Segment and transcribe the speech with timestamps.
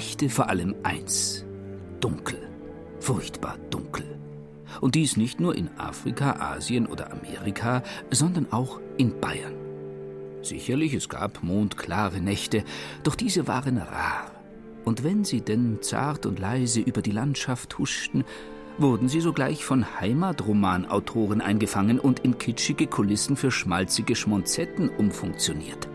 [0.00, 1.44] Nächte vor allem eins:
[2.00, 2.38] dunkel,
[3.00, 4.06] furchtbar dunkel.
[4.80, 9.52] Und dies nicht nur in Afrika, Asien oder Amerika, sondern auch in Bayern.
[10.40, 12.64] Sicherlich, es gab mondklare Nächte,
[13.02, 14.30] doch diese waren rar.
[14.86, 18.24] Und wenn sie denn zart und leise über die Landschaft huschten,
[18.78, 25.89] wurden sie sogleich von Heimatromanautoren eingefangen und in kitschige Kulissen für schmalzige Schmonzetten umfunktioniert.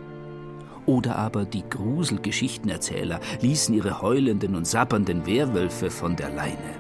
[0.86, 6.76] Oder aber die Gruselgeschichtenerzähler ließen ihre heulenden und sabbernden Werwölfe von der Leine.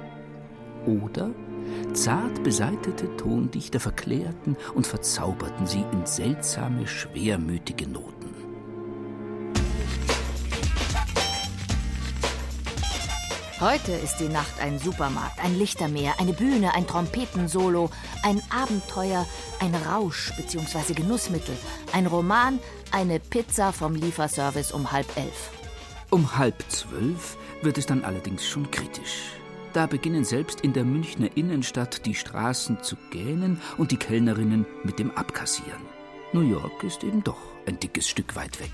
[0.85, 1.31] Oder
[1.93, 8.44] zart beseitete Tondichter verklärten und verzauberten sie in seltsame, schwermütige Noten.
[13.65, 17.89] Heute ist die Nacht ein Supermarkt, ein Lichtermeer, eine Bühne, ein Trompetensolo,
[18.21, 19.25] ein Abenteuer,
[19.59, 20.93] ein Rausch bzw.
[20.93, 21.57] Genussmittel,
[21.91, 22.59] ein Roman,
[22.91, 25.49] eine Pizza vom Lieferservice um halb elf.
[26.11, 29.31] Um halb zwölf wird es dann allerdings schon kritisch.
[29.73, 34.99] Da beginnen selbst in der Münchner Innenstadt die Straßen zu gähnen und die Kellnerinnen mit
[34.99, 35.81] dem Abkassieren.
[36.33, 38.69] New York ist eben doch ein dickes Stück weit weg.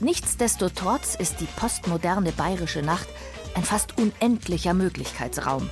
[0.00, 3.08] Nichtsdestotrotz ist die postmoderne bayerische Nacht
[3.54, 5.68] ein fast unendlicher Möglichkeitsraum.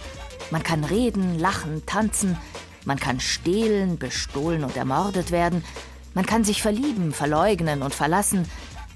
[0.51, 2.37] Man kann reden, lachen, tanzen,
[2.85, 5.65] man kann stehlen, bestohlen und ermordet werden,
[6.15, 8.49] man kann sich verlieben, verleugnen und verlassen,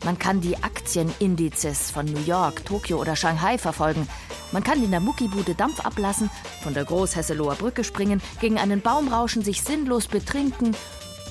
[0.05, 4.09] man kann die Aktienindizes von New York, Tokio oder Shanghai verfolgen,
[4.53, 6.31] man kann in der Muckibude Dampf ablassen,
[6.63, 10.75] von der Großhesseloher Brücke springen, gegen einen Baum rauschen, sich sinnlos betrinken,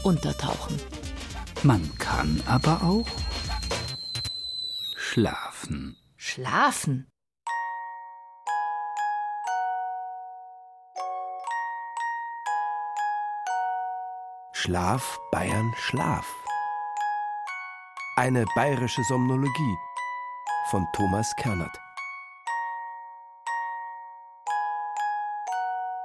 [0.03, 0.77] untertauchen.
[1.63, 3.07] Man kann aber auch
[4.95, 5.97] schlafen.
[6.15, 7.07] Schlafen?
[14.61, 16.35] Schlaf, Bayern, Schlaf.
[18.17, 19.77] Eine bayerische Somnologie
[20.69, 21.79] von Thomas Kernert.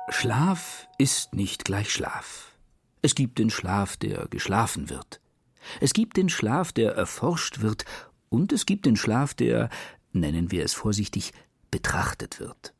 [0.08, 2.56] Schlaf ist nicht gleich Schlaf.
[3.02, 5.20] Es gibt den Schlaf, der geschlafen wird.
[5.80, 7.84] Es gibt den Schlaf, der erforscht wird,
[8.28, 9.68] und es gibt den Schlaf, der,
[10.12, 11.32] nennen wir es vorsichtig,
[11.72, 12.72] betrachtet wird.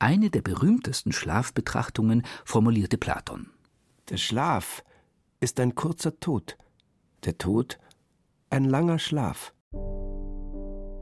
[0.00, 3.50] Eine der berühmtesten Schlafbetrachtungen formulierte Platon.
[4.08, 4.82] Der Schlaf
[5.40, 6.56] ist ein kurzer Tod,
[7.24, 7.78] der Tod
[8.50, 9.52] ein langer Schlaf.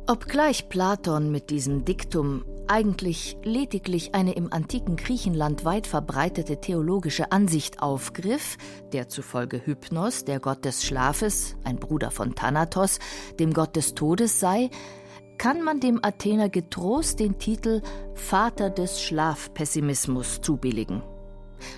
[0.06, 7.80] Obgleich Platon mit diesem Diktum eigentlich lediglich eine im antiken Griechenland weit verbreitete theologische Ansicht
[7.80, 8.56] aufgriff,
[8.92, 12.98] der zufolge Hypnos, der Gott des Schlafes, ein Bruder von Thanatos,
[13.38, 14.70] dem Gott des Todes sei,
[15.38, 17.82] kann man dem Athener getrost den Titel
[18.14, 21.02] Vater des Schlafpessimismus zubilligen.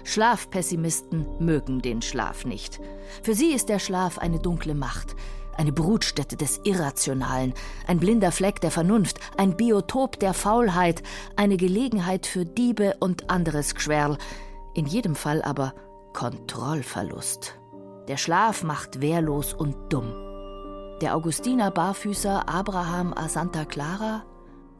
[0.04, 2.80] Schlafpessimisten mögen den Schlaf nicht.
[3.22, 5.16] Für sie ist der Schlaf eine dunkle Macht,
[5.56, 7.54] eine Brutstätte des Irrationalen,
[7.86, 11.02] ein blinder Fleck der Vernunft, ein Biotop der Faulheit,
[11.36, 14.19] eine Gelegenheit für Diebe und anderes Gschwerl,
[14.75, 15.75] in jedem Fall aber
[16.12, 17.58] Kontrollverlust.
[18.08, 20.12] Der Schlaf macht wehrlos und dumm.
[21.00, 24.25] Der Augustiner Barfüßer Abraham a Santa Clara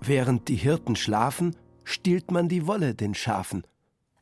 [0.01, 3.65] Während die Hirten schlafen, stiehlt man die Wolle den Schafen.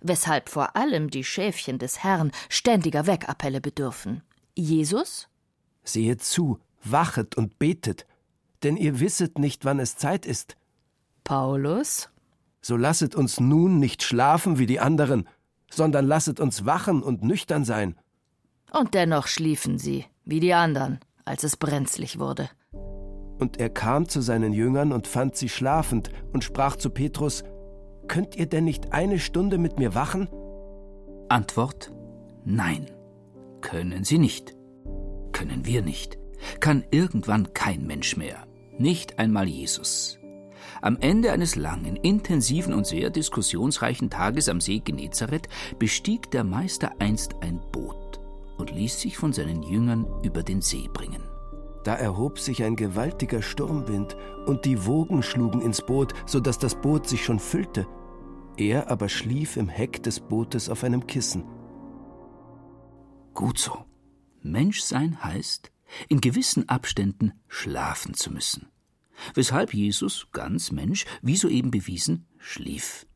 [0.05, 4.23] Weshalb vor allem die Schäfchen des Herrn ständiger Weckappelle bedürfen.
[4.55, 5.29] Jesus?
[5.83, 8.07] Sehet zu, wachet und betet,
[8.63, 10.57] denn ihr wisset nicht, wann es Zeit ist.
[11.25, 12.11] Paulus?
[12.61, 15.29] So lasset uns nun nicht schlafen wie die anderen,
[15.71, 17.97] sondern lasset uns wachen und nüchtern sein.
[18.73, 22.49] Und dennoch schliefen sie, wie die anderen, als es brenzlig wurde.
[23.39, 27.43] Und er kam zu seinen Jüngern und fand sie schlafend und sprach zu Petrus:
[28.09, 30.29] Könnt ihr denn nicht eine Stunde mit mir wachen?
[31.29, 31.93] Antwort:
[32.45, 32.91] Nein,
[33.61, 34.55] können Sie nicht.
[35.33, 36.19] Können wir nicht.
[36.61, 38.47] Kann irgendwann kein Mensch mehr.
[38.79, 40.19] Nicht einmal Jesus.
[40.83, 45.49] Am Ende eines langen, intensiven und sehr diskussionsreichen Tages am See Genezareth
[45.79, 48.21] bestieg der Meister einst ein Boot
[48.59, 51.23] und ließ sich von seinen Jüngern über den See bringen.
[51.85, 54.17] Da erhob sich ein gewaltiger Sturmwind,
[54.47, 57.87] und die Wogen schlugen ins Boot, so dass das Boot sich schon füllte.
[58.57, 61.45] Er aber schlief im Heck des Bootes auf einem Kissen.
[63.35, 63.85] Gut so.
[64.43, 65.73] Menschsein heißt,
[66.09, 68.69] in gewissen Abständen schlafen zu müssen.
[69.35, 73.07] weshalb Jesus, ganz Mensch, wie soeben bewiesen, schlief.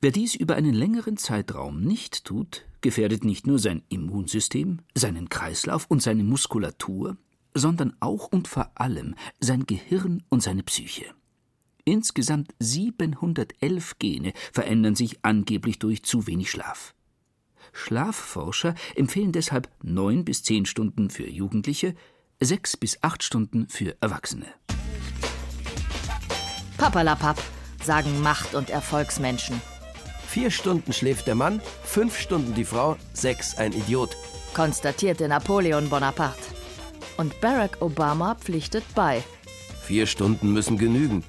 [0.00, 5.86] Wer dies über einen längeren Zeitraum nicht tut, gefährdet nicht nur sein Immunsystem, seinen Kreislauf
[5.88, 7.16] und seine Muskulatur,
[7.52, 11.04] sondern auch und vor allem sein Gehirn und seine Psyche.
[11.84, 16.94] Insgesamt 711 Gene verändern sich angeblich durch zu wenig Schlaf.
[17.72, 21.96] Schlafforscher empfehlen deshalb neun bis zehn Stunden für Jugendliche,
[22.38, 24.46] sechs bis acht Stunden für Erwachsene.
[26.76, 27.42] Papalapap,
[27.82, 29.60] sagen Macht- und Erfolgsmenschen.
[30.28, 34.14] Vier Stunden schläft der Mann, fünf Stunden die Frau, sechs ein Idiot.
[34.52, 36.38] Konstatierte Napoleon Bonaparte.
[37.16, 39.24] Und Barack Obama pflichtet bei.
[39.82, 41.24] Vier Stunden müssen genügen.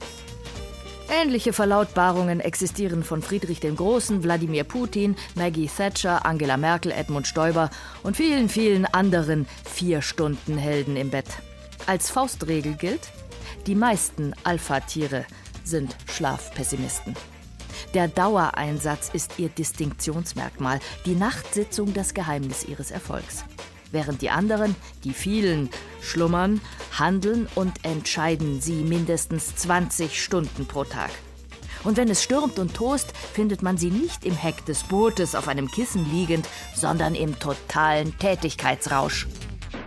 [1.09, 7.69] Ähnliche Verlautbarungen existieren von Friedrich dem Großen, Wladimir Putin, Maggie Thatcher, Angela Merkel, Edmund Stoiber
[8.03, 11.27] und vielen, vielen anderen Vier-Stunden-Helden im Bett.
[11.87, 13.07] Als Faustregel gilt,
[13.65, 15.25] die meisten Alpha-Tiere
[15.63, 17.15] sind Schlafpessimisten.
[17.93, 23.43] Der Dauereinsatz ist ihr Distinktionsmerkmal, die Nachtsitzung das Geheimnis ihres Erfolgs
[23.91, 25.69] während die anderen, die vielen,
[26.01, 26.61] schlummern,
[26.97, 31.11] handeln und entscheiden sie mindestens 20 Stunden pro Tag.
[31.83, 35.47] Und wenn es stürmt und tost, findet man sie nicht im Heck des Bootes auf
[35.47, 39.27] einem Kissen liegend, sondern im totalen Tätigkeitsrausch.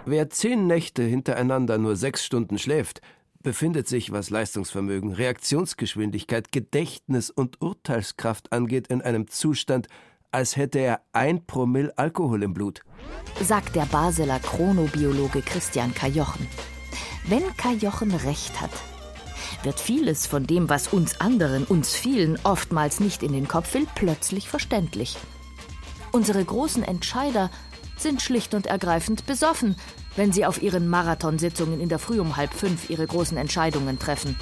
[0.07, 3.03] Wer zehn Nächte hintereinander nur sechs Stunden schläft,
[3.43, 9.89] befindet sich, was Leistungsvermögen, Reaktionsgeschwindigkeit, Gedächtnis und Urteilskraft angeht, in einem Zustand,
[10.31, 12.83] als hätte er ein Promille Alkohol im Blut.
[13.43, 16.47] Sagt der Basler Chronobiologe Christian Kajochen.
[17.29, 18.71] Wenn Kajochen recht hat,
[19.63, 23.87] wird vieles von dem, was uns anderen, uns vielen oftmals nicht in den Kopf will,
[23.95, 25.17] plötzlich verständlich.
[26.11, 27.51] Unsere großen Entscheider
[27.97, 29.77] sind schlicht und ergreifend besoffen,
[30.17, 34.37] wenn sie auf ihren Marathonsitzungen in der Früh um halb fünf ihre großen Entscheidungen treffen.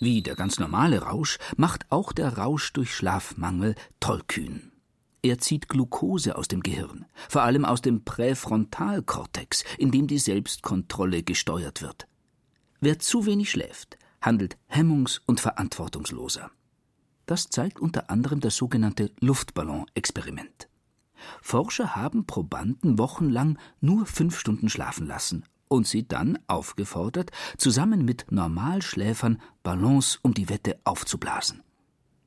[0.00, 4.72] Wie der ganz normale Rausch macht auch der Rausch durch Schlafmangel tollkühn.
[5.22, 11.22] Er zieht Glucose aus dem Gehirn, vor allem aus dem Präfrontalkortex, in dem die Selbstkontrolle
[11.22, 12.06] gesteuert wird.
[12.80, 16.50] Wer zu wenig schläft, handelt hemmungs- und verantwortungsloser.
[17.24, 20.68] Das zeigt unter anderem das sogenannte Luftballon-Experiment.
[21.42, 28.26] Forscher haben Probanden wochenlang nur fünf Stunden schlafen lassen und sie dann aufgefordert, zusammen mit
[28.30, 31.62] Normalschläfern Ballons um die Wette aufzublasen.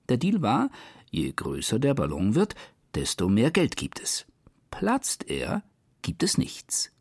[0.09, 0.69] Der Deal war,
[1.09, 2.55] je größer der Ballon wird,
[2.95, 4.25] desto mehr Geld gibt es.
[4.71, 5.63] Platzt er,
[6.01, 6.91] gibt es nichts.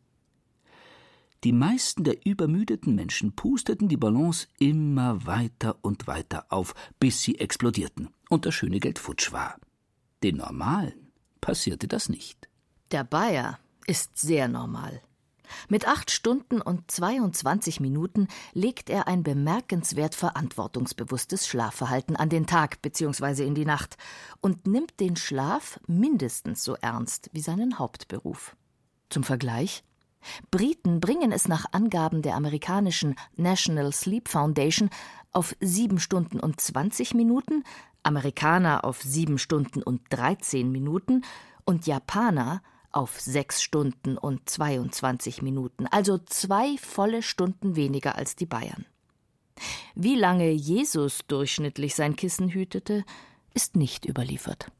[1.43, 7.39] Die meisten der übermüdeten Menschen pusteten die Ballons immer weiter und weiter auf, bis sie
[7.39, 9.57] explodierten und das schöne Geld futsch war.
[10.21, 11.08] Den Normalen
[11.41, 12.47] passierte das nicht.
[12.91, 15.01] Der Bayer ist sehr normal.
[15.67, 22.81] Mit acht Stunden und 22 Minuten legt er ein bemerkenswert verantwortungsbewusstes Schlafverhalten an den Tag
[22.81, 23.45] bzw.
[23.45, 23.97] in die Nacht
[24.41, 28.55] und nimmt den Schlaf mindestens so ernst wie seinen Hauptberuf.
[29.09, 29.83] Zum Vergleich
[30.51, 34.89] Briten bringen es nach Angaben der amerikanischen National Sleep Foundation
[35.31, 37.63] auf sieben Stunden und 20 Minuten,
[38.03, 41.23] Amerikaner auf sieben Stunden und 13 Minuten
[41.65, 42.61] und Japaner
[42.91, 48.85] auf sechs Stunden und 22 Minuten, also zwei volle Stunden weniger als die Bayern.
[49.95, 53.03] Wie lange Jesus durchschnittlich sein Kissen hütete,
[53.53, 54.71] ist nicht überliefert.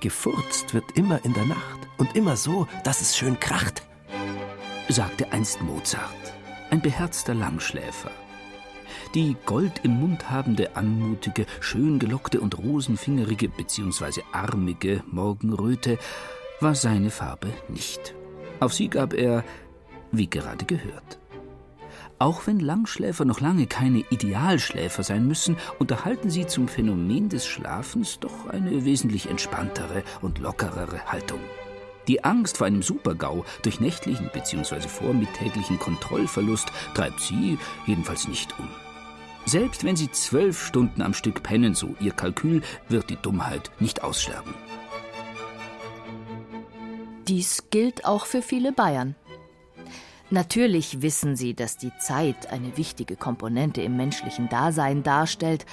[0.00, 3.82] Gefurzt wird immer in der Nacht und immer so, dass es schön kracht,
[4.88, 6.34] sagte einst Mozart,
[6.70, 8.10] ein beherzter Langschläfer.
[9.14, 14.22] Die Gold im Mund habende, anmutige, schön gelockte und rosenfingerige bzw.
[14.32, 15.98] armige Morgenröte
[16.58, 18.12] war seine Farbe nicht.
[18.58, 19.44] Auf sie gab er,
[20.10, 21.20] wie gerade gehört.
[22.18, 28.18] Auch wenn Langschläfer noch lange keine Idealschläfer sein müssen, unterhalten sie zum Phänomen des Schlafens
[28.18, 31.40] doch eine wesentlich entspanntere und lockerere Haltung.
[32.08, 34.80] Die Angst vor einem Supergau durch nächtlichen bzw.
[34.88, 38.68] vormittäglichen Kontrollverlust treibt sie jedenfalls nicht um.
[39.46, 44.02] Selbst wenn sie zwölf Stunden am Stück pennen, so ihr Kalkül, wird die Dummheit nicht
[44.02, 44.54] aussterben.
[47.28, 49.14] Dies gilt auch für viele Bayern.
[50.30, 55.66] Natürlich wissen sie, dass die Zeit eine wichtige Komponente im menschlichen Dasein darstellt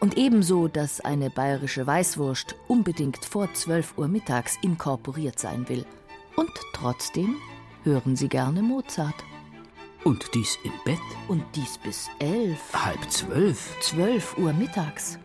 [0.00, 5.84] und ebenso, dass eine bayerische Weißwurst unbedingt vor 12 Uhr mittags inkorporiert sein will.
[6.36, 7.36] Und trotzdem
[7.82, 9.24] hören sie gerne Mozart.
[10.06, 11.00] Und dies im Bett?
[11.26, 12.72] Und dies bis elf.
[12.72, 13.76] Halb zwölf?
[13.80, 15.18] Zwölf Uhr mittags.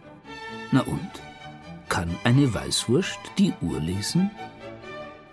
[0.72, 1.12] Na und?
[1.88, 4.32] Kann eine Weißwurst die Uhr lesen?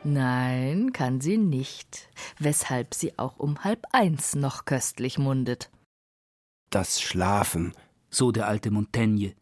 [0.05, 5.71] Nein, kann sie nicht, weshalb sie auch um halb eins noch köstlich mundet.
[6.69, 7.73] Das Schlafen,
[8.11, 9.33] so der alte Montaigne.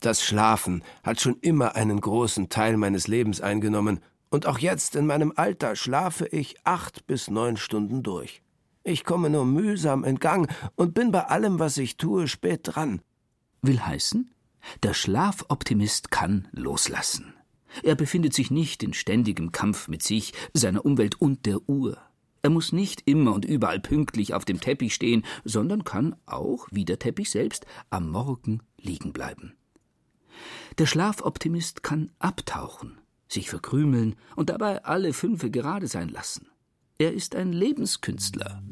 [0.00, 5.06] Das Schlafen hat schon immer einen großen Teil meines Lebens eingenommen, und auch jetzt in
[5.06, 8.42] meinem Alter schlafe ich acht bis neun Stunden durch.
[8.86, 13.00] Ich komme nur mühsam in Gang und bin bei allem, was ich tue, spät dran.
[13.62, 14.30] Will heißen,
[14.82, 17.32] der Schlafoptimist kann loslassen.
[17.82, 21.96] Er befindet sich nicht in ständigem Kampf mit sich, seiner Umwelt und der Uhr.
[22.42, 26.84] Er muss nicht immer und überall pünktlich auf dem Teppich stehen, sondern kann auch, wie
[26.84, 29.54] der Teppich selbst, am Morgen liegen bleiben.
[30.76, 36.48] Der Schlafoptimist kann abtauchen, sich verkrümeln und dabei alle Fünfe gerade sein lassen.
[36.96, 38.62] Er ist ein Lebenskünstler.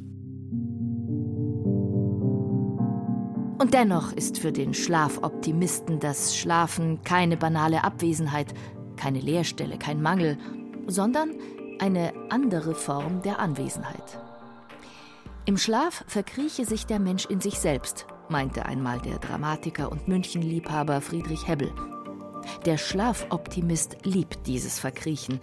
[3.59, 8.55] Und dennoch ist für den Schlafoptimisten das Schlafen keine banale Abwesenheit,
[8.97, 10.39] keine Leerstelle, kein Mangel,
[10.87, 11.33] sondern
[11.81, 14.21] eine andere Form der Anwesenheit.
[15.45, 21.01] Im Schlaf verkrieche sich der Mensch in sich selbst, meinte einmal der Dramatiker und Münchenliebhaber
[21.01, 21.73] Friedrich Hebbel.
[22.67, 25.41] Der Schlafoptimist liebt dieses Verkriechen.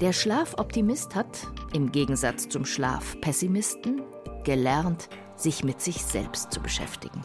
[0.00, 4.02] Der Schlafoptimist hat, im Gegensatz zum Schlafpessimisten,
[4.44, 7.22] gelernt, sich mit sich selbst zu beschäftigen.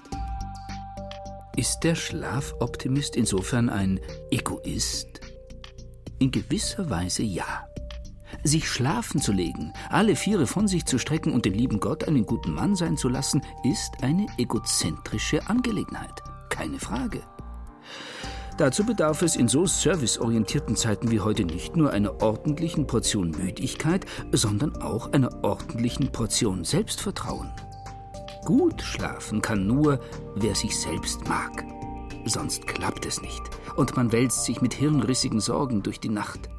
[1.56, 5.22] Ist der Schlafoptimist insofern ein Egoist?
[6.20, 7.68] In gewisser Weise ja.
[8.44, 12.26] Sich schlafen zu legen, alle Viere von sich zu strecken und den lieben Gott einen
[12.26, 16.22] guten Mann sein zu lassen, ist eine egozentrische Angelegenheit.
[16.50, 17.24] Keine Frage.
[18.58, 24.06] Dazu bedarf es in so serviceorientierten Zeiten wie heute nicht nur einer ordentlichen Portion Müdigkeit,
[24.32, 27.52] sondern auch einer ordentlichen Portion Selbstvertrauen.
[28.46, 30.00] Gut schlafen kann nur,
[30.36, 31.64] wer sich selbst mag.
[32.26, 33.44] Sonst klappt es nicht
[33.76, 36.50] und man wälzt sich mit hirnrissigen Sorgen durch die Nacht.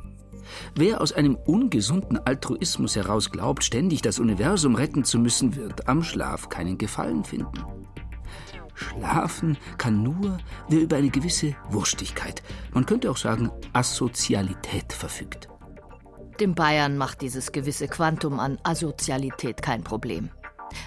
[0.77, 6.05] Wer aus einem ungesunden Altruismus heraus glaubt, ständig das Universum retten zu müssen, wird am
[6.05, 7.65] Schlaf keinen Gefallen finden.
[8.79, 12.43] Schlafen kann nur, wer über eine gewisse Wurstigkeit,
[12.73, 15.49] man könnte auch sagen Asozialität verfügt.
[16.41, 20.31] Dem Bayern macht dieses gewisse Quantum an Asozialität kein Problem.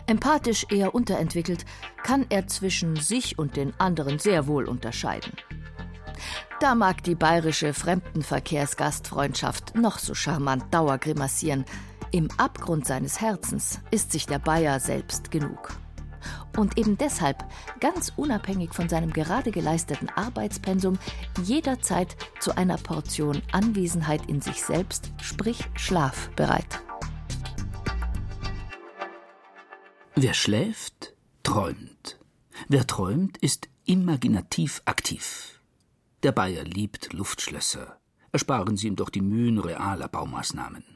[0.08, 1.66] Empathisch eher unterentwickelt,
[2.04, 5.34] kann er zwischen sich und den anderen sehr wohl unterscheiden.
[6.62, 11.66] Da mag die bayerische Fremdenverkehrsgastfreundschaft noch so charmant dauergrimassieren,
[12.14, 15.74] im Abgrund seines Herzens ist sich der Bayer selbst genug.
[16.58, 17.44] Und eben deshalb,
[17.80, 20.98] ganz unabhängig von seinem gerade geleisteten Arbeitspensum,
[21.44, 26.82] jederzeit zu einer Portion Anwesenheit in sich selbst, sprich Schlaf, bereit.
[30.16, 31.14] Wer schläft,
[31.44, 32.20] träumt.
[32.68, 35.62] Wer träumt, ist imaginativ aktiv.
[36.24, 37.98] Der Bayer liebt Luftschlösser.
[38.32, 40.91] Ersparen Sie ihm doch die Mühen realer Baumaßnahmen.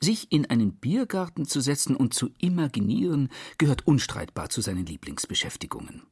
[0.00, 6.02] Sich in einen Biergarten zu setzen und zu imaginieren, gehört unstreitbar zu seinen Lieblingsbeschäftigungen.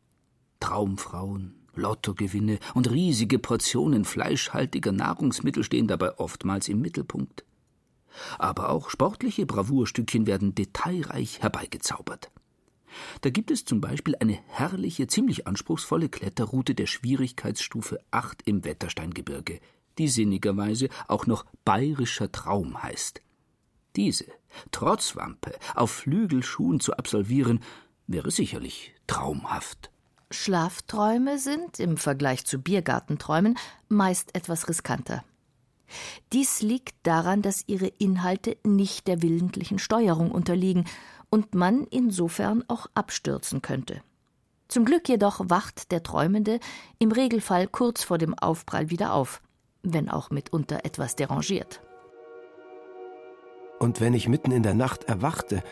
[0.61, 7.45] Traumfrauen, Lottogewinne und riesige Portionen fleischhaltiger Nahrungsmittel stehen dabei oftmals im Mittelpunkt.
[8.39, 12.31] Aber auch sportliche Bravourstückchen werden detailreich herbeigezaubert.
[13.23, 19.61] Da gibt es zum Beispiel eine herrliche, ziemlich anspruchsvolle Kletterroute der Schwierigkeitsstufe 8 im Wettersteingebirge,
[19.99, 23.21] die sinnigerweise auch noch bayerischer Traum heißt.
[23.97, 24.27] Diese,
[24.71, 27.61] trotz Wampe, auf Flügelschuhen zu absolvieren,
[28.07, 29.91] wäre sicherlich traumhaft.
[30.31, 33.57] Schlafträume sind im Vergleich zu Biergartenträumen
[33.89, 35.25] meist etwas riskanter.
[36.33, 40.87] Dies liegt daran, dass ihre Inhalte nicht der willentlichen Steuerung unterliegen
[41.31, 44.03] und man insofern auch abstürzen könnte.
[44.67, 46.59] Zum Glück jedoch wacht der Träumende
[46.99, 49.41] im Regelfall kurz vor dem Aufprall wieder auf,
[49.83, 51.81] wenn auch mitunter etwas derangiert.
[53.79, 55.63] Und wenn ich mitten in der Nacht erwachte,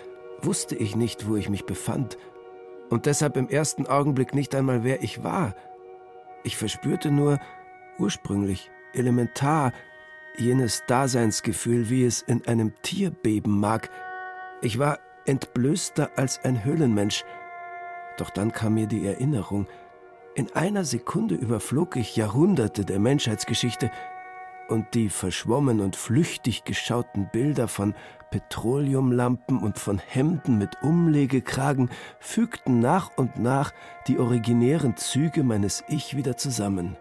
[0.43, 2.19] wusste ich nicht, wo ich mich befand,
[2.93, 5.55] und deshalb im ersten Augenblick nicht einmal, wer ich war.
[6.45, 7.39] Ich verspürte nur
[7.99, 9.73] ursprünglich, elementar,
[10.37, 13.89] jenes Daseinsgefühl, wie es in einem Tier beben mag.
[14.61, 17.25] Ich war entblößter als ein Höhlenmensch.
[18.19, 19.67] Doch dann kam mir die Erinnerung.
[20.35, 23.91] In einer Sekunde überflog ich Jahrhunderte der Menschheitsgeschichte,
[24.69, 27.95] und die verschwommen und flüchtig geschauten Bilder von
[28.31, 33.73] Petroleumlampen und von Hemden mit Umlegekragen fügten nach und nach
[34.07, 36.97] die originären Züge meines Ich wieder zusammen.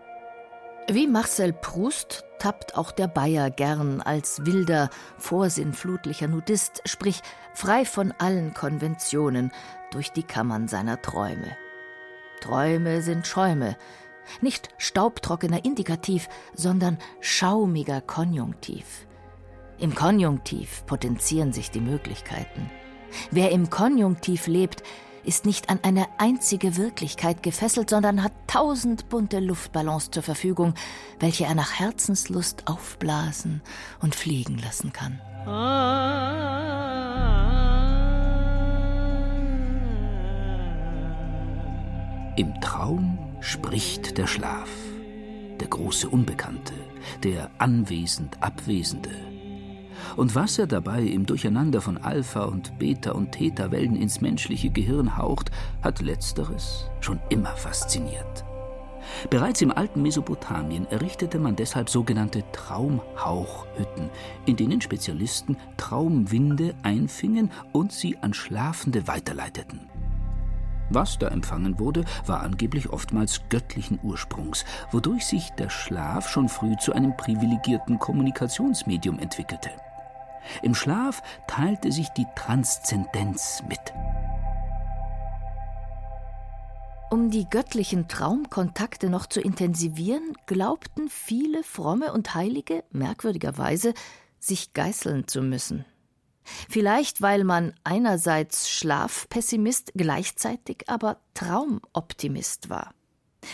[0.89, 7.21] Wie Marcel Proust tappt auch der Bayer gern als wilder, vorsinnflutlicher Nudist, sprich
[7.53, 9.51] frei von allen Konventionen,
[9.91, 11.55] durch die Kammern seiner Träume.
[12.41, 13.77] Träume sind Schäume,
[14.41, 19.07] nicht staubtrockener Indikativ, sondern schaumiger Konjunktiv.
[19.77, 22.69] Im Konjunktiv potenzieren sich die Möglichkeiten.
[23.31, 24.83] Wer im Konjunktiv lebt,
[25.23, 30.73] ist nicht an eine einzige Wirklichkeit gefesselt, sondern hat tausend bunte Luftballons zur Verfügung,
[31.19, 33.61] welche er nach Herzenslust aufblasen
[34.01, 35.19] und fliegen lassen kann.
[42.37, 44.69] Im Traum spricht der Schlaf,
[45.59, 46.73] der große Unbekannte,
[47.23, 49.31] der anwesend Abwesende
[50.15, 55.17] und was er dabei im Durcheinander von Alpha und Beta und Theta-Wellen ins menschliche Gehirn
[55.17, 58.45] haucht, hat letzteres schon immer fasziniert.
[59.29, 64.09] Bereits im alten Mesopotamien errichtete man deshalb sogenannte Traumhauchhütten,
[64.45, 69.90] in denen Spezialisten Traumwinde einfingen und sie an Schlafende weiterleiteten.
[70.93, 76.75] Was da empfangen wurde, war angeblich oftmals göttlichen Ursprungs, wodurch sich der Schlaf schon früh
[76.75, 79.69] zu einem privilegierten Kommunikationsmedium entwickelte.
[80.61, 83.79] Im Schlaf teilte sich die Transzendenz mit.
[87.09, 93.93] Um die göttlichen Traumkontakte noch zu intensivieren, glaubten viele Fromme und Heilige, merkwürdigerweise,
[94.39, 95.85] sich geißeln zu müssen.
[96.69, 102.93] Vielleicht, weil man einerseits Schlafpessimist, gleichzeitig aber Traumoptimist war.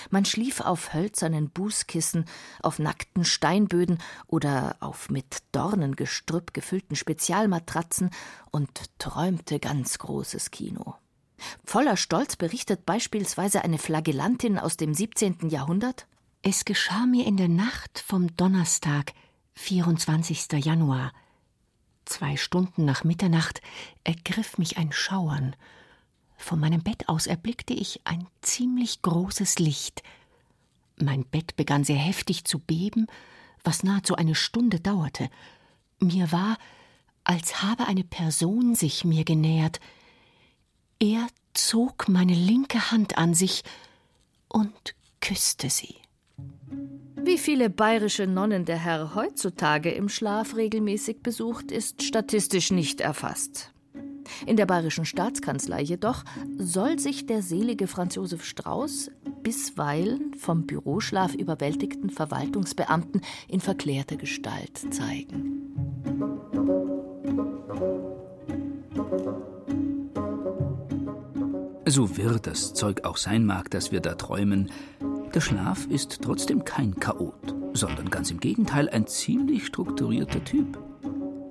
[0.09, 2.25] Man schlief auf hölzernen Bußkissen,
[2.61, 8.11] auf nackten Steinböden oder auf mit Dornengestrüpp gefüllten Spezialmatratzen
[8.51, 10.95] und träumte ganz großes Kino.
[11.63, 15.49] Voller Stolz berichtet beispielsweise eine Flagellantin aus dem 17.
[15.49, 16.07] Jahrhundert
[16.41, 19.13] Es geschah mir in der Nacht vom Donnerstag,
[19.53, 20.51] 24.
[20.63, 21.13] Januar.
[22.17, 23.61] Zwei Stunden nach Mitternacht
[24.03, 25.55] ergriff mich ein Schauern
[26.37, 30.03] von meinem Bett aus erblickte ich ein ziemlich großes Licht.
[30.95, 33.07] Mein Bett begann sehr heftig zu beben,
[33.63, 35.29] was nahezu eine Stunde dauerte.
[35.99, 36.57] Mir war,
[37.23, 39.79] als habe eine Person sich mir genähert.
[40.99, 43.63] Er zog meine linke Hand an sich
[44.47, 45.95] und küsste sie.
[47.27, 53.73] Wie viele bayerische Nonnen der Herr heutzutage im Schlaf regelmäßig besucht, ist statistisch nicht erfasst.
[54.45, 56.23] In der Bayerischen Staatskanzlei jedoch
[56.57, 59.11] soll sich der selige Franz Josef Strauß
[59.43, 65.57] bisweilen vom Büroschlaf überwältigten Verwaltungsbeamten in verklärter Gestalt zeigen.
[71.85, 74.71] So wirr das Zeug auch sein mag, das wir da träumen,
[75.33, 80.79] der Schlaf ist trotzdem kein Chaot, sondern ganz im Gegenteil ein ziemlich strukturierter Typ.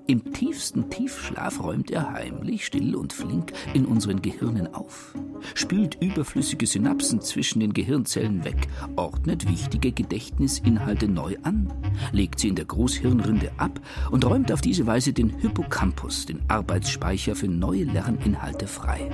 [0.08, 5.14] Im tiefsten Tiefschlaf räumt er heimlich, still und flink in unseren Gehirnen auf,
[5.54, 11.72] spült überflüssige Synapsen zwischen den Gehirnzellen weg, ordnet wichtige Gedächtnisinhalte neu an,
[12.12, 13.80] legt sie in der Großhirnrinde ab
[14.12, 19.10] und räumt auf diese Weise den Hippocampus, den Arbeitsspeicher für neue Lerninhalte frei.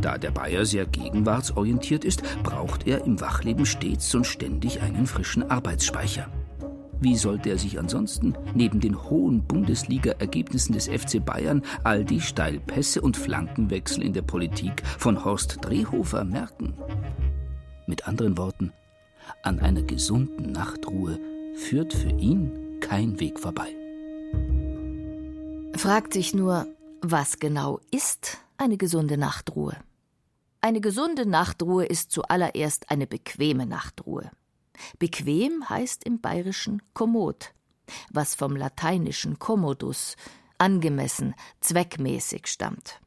[0.00, 5.50] Da der Bayer sehr gegenwartsorientiert ist, braucht er im Wachleben stets und ständig einen frischen
[5.50, 6.28] Arbeitsspeicher.
[7.00, 13.00] Wie sollte er sich ansonsten neben den hohen Bundesliga-Ergebnissen des FC Bayern all die Steilpässe
[13.00, 16.74] und Flankenwechsel in der Politik von Horst Drehofer merken?
[17.86, 18.72] Mit anderen Worten,
[19.42, 21.20] an einer gesunden Nachtruhe
[21.54, 23.68] führt für ihn kein Weg vorbei.
[25.76, 26.66] Fragt sich nur,
[27.00, 29.76] was genau ist eine gesunde Nachtruhe?
[30.60, 34.30] Eine gesunde Nachtruhe ist zuallererst eine bequeme Nachtruhe.
[34.98, 37.52] Bequem heißt im Bayerischen kommod,
[38.10, 40.16] was vom lateinischen commodus,
[40.58, 43.00] angemessen, zweckmäßig stammt.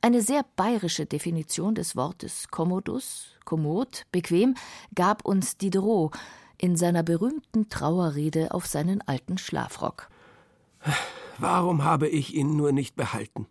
[0.00, 4.54] Eine sehr bayerische Definition des Wortes commodus, kommod, bequem,
[4.94, 6.16] gab uns Diderot
[6.58, 10.08] in seiner berühmten Trauerrede auf seinen alten Schlafrock.
[11.38, 13.46] Warum habe ich ihn nur nicht behalten?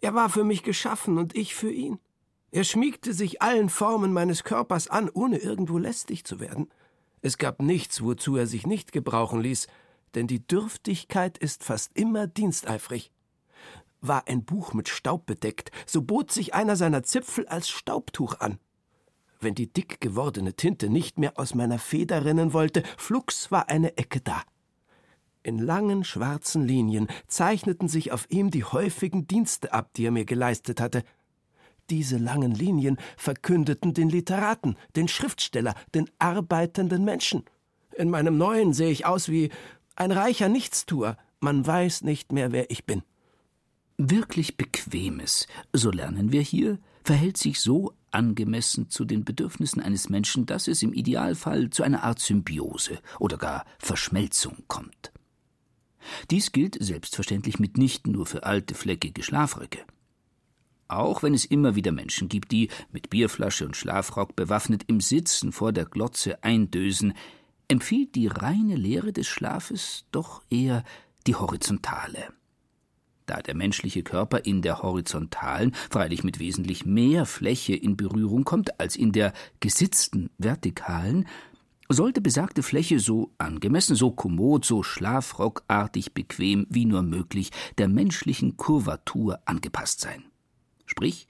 [0.00, 1.98] Er war für mich geschaffen und ich für ihn.
[2.54, 6.68] Er schmiegte sich allen Formen meines Körpers an, ohne irgendwo lästig zu werden.
[7.20, 9.66] Es gab nichts, wozu er sich nicht gebrauchen ließ,
[10.14, 13.10] denn die Dürftigkeit ist fast immer diensteifrig.
[14.00, 18.60] War ein Buch mit Staub bedeckt, so bot sich einer seiner Zipfel als Staubtuch an.
[19.40, 23.96] Wenn die dick gewordene Tinte nicht mehr aus meiner Feder rinnen wollte, flugs war eine
[23.96, 24.44] Ecke da.
[25.42, 30.24] In langen schwarzen Linien zeichneten sich auf ihm die häufigen Dienste ab, die er mir
[30.24, 31.02] geleistet hatte.
[31.90, 37.44] Diese langen Linien verkündeten den Literaten, den Schriftsteller, den arbeitenden Menschen.
[37.96, 39.50] In meinem neuen sehe ich aus wie
[39.96, 41.16] ein reicher Nichtstuer.
[41.40, 43.02] Man weiß nicht mehr, wer ich bin.
[43.96, 50.46] Wirklich Bequemes, so lernen wir hier, verhält sich so angemessen zu den Bedürfnissen eines Menschen,
[50.46, 55.12] dass es im Idealfall zu einer Art Symbiose oder gar Verschmelzung kommt.
[56.30, 59.80] Dies gilt selbstverständlich mitnichten nur für alte, fleckige Schlafröcke.
[60.88, 65.52] Auch wenn es immer wieder Menschen gibt, die, mit Bierflasche und Schlafrock bewaffnet im Sitzen
[65.52, 67.14] vor der Glotze eindösen,
[67.68, 70.84] empfiehlt die reine Lehre des Schlafes doch eher
[71.26, 72.28] die horizontale.
[73.26, 78.78] Da der menschliche Körper in der horizontalen, freilich mit wesentlich mehr Fläche in Berührung kommt
[78.78, 81.26] als in der gesitzten vertikalen,
[81.88, 88.56] sollte besagte Fläche so angemessen, so kommod, so schlafrockartig bequem wie nur möglich der menschlichen
[88.56, 90.24] Kurvatur angepasst sein.
[90.94, 91.26] Sprich,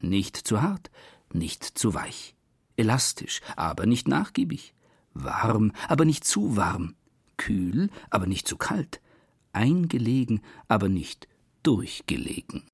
[0.00, 0.90] nicht zu hart,
[1.32, 2.34] nicht zu weich,
[2.76, 4.74] elastisch, aber nicht nachgiebig,
[5.14, 6.94] warm, aber nicht zu warm,
[7.38, 9.00] kühl, aber nicht zu kalt,
[9.52, 11.26] eingelegen, aber nicht
[11.62, 12.64] durchgelegen.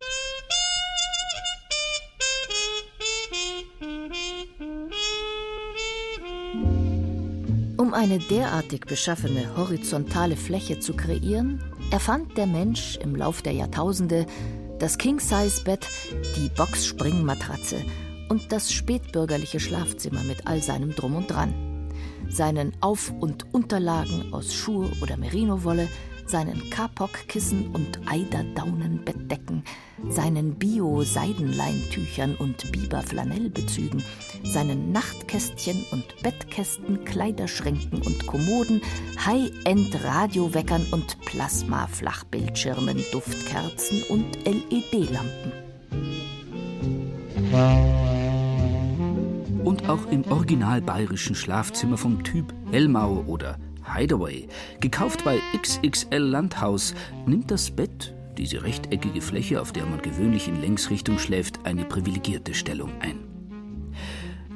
[7.77, 14.27] Um eine derartig beschaffene horizontale Fläche zu kreieren, erfand der Mensch im Lauf der Jahrtausende
[14.79, 15.89] das King-Size-Bett,
[16.37, 17.83] die Box-Springmatratze
[18.29, 21.55] und das spätbürgerliche Schlafzimmer mit all seinem Drum und Dran.
[22.29, 25.89] Seinen Auf- und Unterlagen aus Schuhe oder Merinowolle,
[26.27, 29.63] seinen Kapok-Kissen und Eiderdaunenbettdecken,
[30.09, 34.03] seinen Bio-Seidenleintüchern und Biber-Flanellbezügen,
[34.43, 38.81] seinen Nachtkästchen und Bettkästen, Kleiderschränken und Kommoden,
[39.25, 45.53] High-End-Radioweckern und Plasma-Flachbildschirmen, Duftkerzen und LED-Lampen.
[49.65, 54.49] Und auch im original bayerischen Schlafzimmer vom Typ Hellmau oder Hideaway,
[54.81, 56.95] gekauft bei XXL Landhaus,
[57.27, 62.55] nimmt das Bett, diese rechteckige Fläche, auf der man gewöhnlich in Längsrichtung schläft, eine privilegierte
[62.55, 63.19] Stellung ein.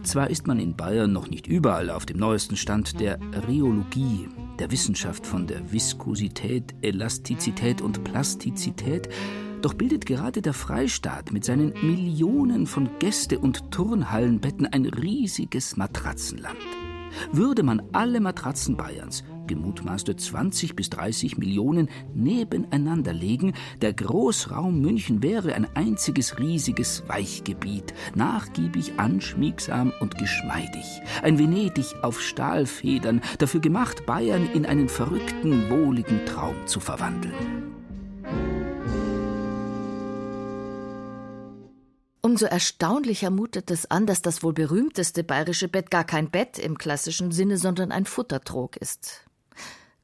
[0.03, 4.71] Zwar ist man in Bayern noch nicht überall auf dem neuesten Stand der Rheologie, der
[4.71, 9.09] Wissenschaft von der Viskosität, Elastizität und Plastizität,
[9.61, 16.57] doch bildet gerade der Freistaat mit seinen Millionen von Gäste- und Turnhallenbetten ein riesiges Matratzenland.
[17.33, 25.23] Würde man alle Matratzen Bayerns, gemutmaßte 20 bis 30 Millionen, nebeneinander legen, der Großraum München
[25.23, 31.01] wäre ein einziges riesiges Weichgebiet, nachgiebig, anschmiegsam und geschmeidig.
[31.23, 37.78] Ein Venedig auf Stahlfedern, dafür gemacht, Bayern in einen verrückten, wohligen Traum zu verwandeln.
[42.21, 46.77] Umso erstaunlicher mutet es an, dass das wohl berühmteste bayerische Bett gar kein Bett im
[46.77, 49.25] klassischen Sinne, sondern ein Futtertrog ist.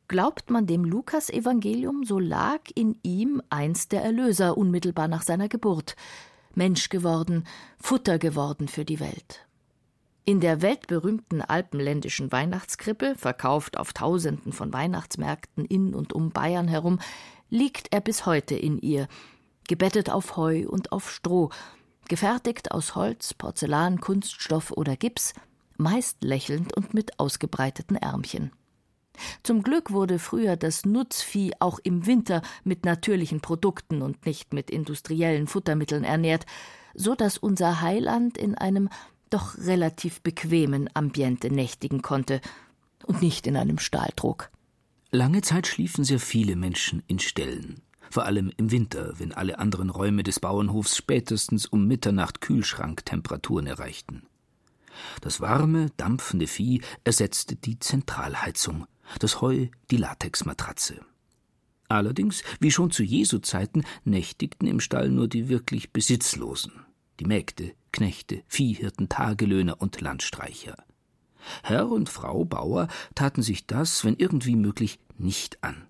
[0.07, 5.97] Glaubt man dem Lukasevangelium, so lag in ihm einst der Erlöser unmittelbar nach seiner Geburt,
[6.55, 7.47] Mensch geworden,
[7.79, 9.47] Futter geworden für die Welt.
[10.27, 17.01] In der weltberühmten alpenländischen Weihnachtskrippe, verkauft auf Tausenden von Weihnachtsmärkten in und um Bayern herum,
[17.51, 19.09] liegt er bis heute in ihr,
[19.69, 21.51] gebettet auf Heu und auf Stroh,
[22.09, 25.35] gefertigt aus Holz, Porzellan, Kunststoff oder Gips,
[25.77, 28.53] meist lächelnd und mit ausgebreiteten Ärmchen.
[29.43, 34.71] Zum Glück wurde früher das Nutzvieh auch im Winter mit natürlichen Produkten und nicht mit
[34.71, 36.47] industriellen Futtermitteln ernährt,
[36.95, 38.89] so dass unser Heiland in einem
[39.31, 42.41] doch relativ bequemen Ambiente nächtigen konnte
[43.07, 44.51] und nicht in einem Stahldruck.
[45.11, 47.83] Lange Zeit schliefen sehr viele Menschen in Ställen
[48.15, 54.23] vor allem im Winter, wenn alle anderen Räume des Bauernhofs spätestens um Mitternacht Kühlschranktemperaturen erreichten.
[55.21, 58.87] Das warme, dampfende Vieh ersetzte die Zentralheizung,
[59.19, 61.01] das Heu die Latexmatratze.
[61.89, 66.71] Allerdings, wie schon zu Jesu Zeiten, nächtigten im Stall nur die wirklich Besitzlosen,
[67.19, 70.77] die Mägde, Knechte, Viehhirten, Tagelöhner und Landstreicher.
[71.65, 75.89] Herr und Frau Bauer taten sich das, wenn irgendwie möglich, nicht an.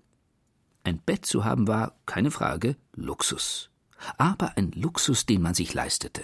[0.85, 3.71] Ein Bett zu haben war, keine Frage, Luxus.
[4.17, 6.21] Aber ein Luxus, den man sich leistete.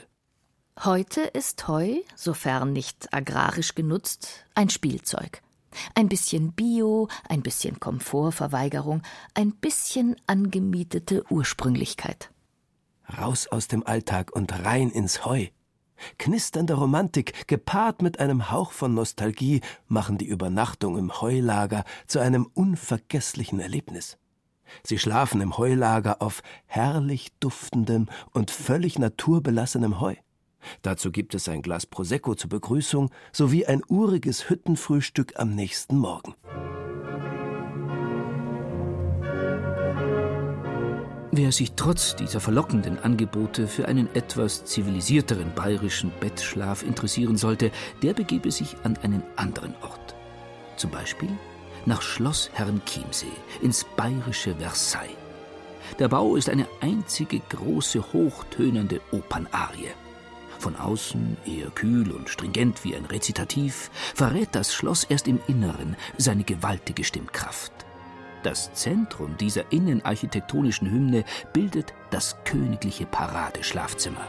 [0.84, 5.41] Heute ist Heu, sofern nicht agrarisch genutzt, ein Spielzeug.
[5.95, 9.02] Ein bisschen Bio, ein bisschen Komfortverweigerung,
[9.34, 12.30] ein bisschen angemietete Ursprünglichkeit.
[13.17, 15.47] Raus aus dem Alltag und rein ins Heu.
[16.19, 22.47] Knisternde Romantik, gepaart mit einem Hauch von Nostalgie, machen die Übernachtung im Heulager zu einem
[22.54, 24.19] unvergesslichen Erlebnis.
[24.84, 30.16] Sie schlafen im Heulager auf herrlich duftendem und völlig naturbelassenem Heu.
[30.82, 36.36] Dazu gibt es ein Glas Prosecco zur Begrüßung sowie ein uriges Hüttenfrühstück am nächsten Morgen.
[41.34, 47.72] Wer sich trotz dieser verlockenden Angebote für einen etwas zivilisierteren bayerischen Bettschlaf interessieren sollte,
[48.04, 50.14] der begebe sich an einen anderen Ort.
[50.76, 51.30] Zum Beispiel
[51.86, 53.26] nach Schloss Herrenchiemsee
[53.62, 55.15] ins bayerische Versailles.
[56.00, 59.91] Der Bau ist eine einzige große, hochtönende Opernarie.
[60.60, 65.96] Von außen eher kühl und stringent wie ein Rezitativ, verrät das Schloss erst im Inneren
[66.17, 67.74] seine gewaltige Stimmkraft.
[68.44, 74.28] Das Zentrum dieser innenarchitektonischen Hymne bildet das königliche Paradeschlafzimmer.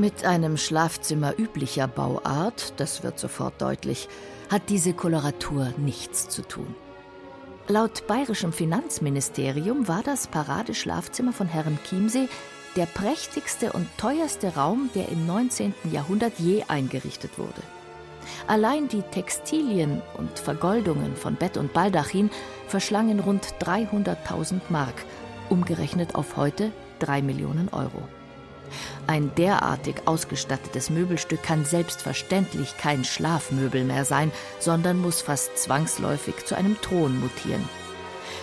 [0.00, 4.08] Mit einem Schlafzimmer üblicher Bauart, das wird sofort deutlich,
[4.48, 6.72] hat diese Koloratur nichts zu tun.
[7.66, 12.28] Laut bayerischem Finanzministerium war das Paradeschlafzimmer von Herrn Chiemsee
[12.76, 15.74] der prächtigste und teuerste Raum, der im 19.
[15.90, 17.62] Jahrhundert je eingerichtet wurde.
[18.46, 22.30] Allein die Textilien und Vergoldungen von Bett und Baldachin
[22.68, 24.94] verschlangen rund 300.000 Mark,
[25.48, 28.00] umgerechnet auf heute 3 Millionen Euro.
[29.06, 36.56] Ein derartig ausgestattetes Möbelstück kann selbstverständlich kein Schlafmöbel mehr sein, sondern muss fast zwangsläufig zu
[36.56, 37.68] einem Thron mutieren.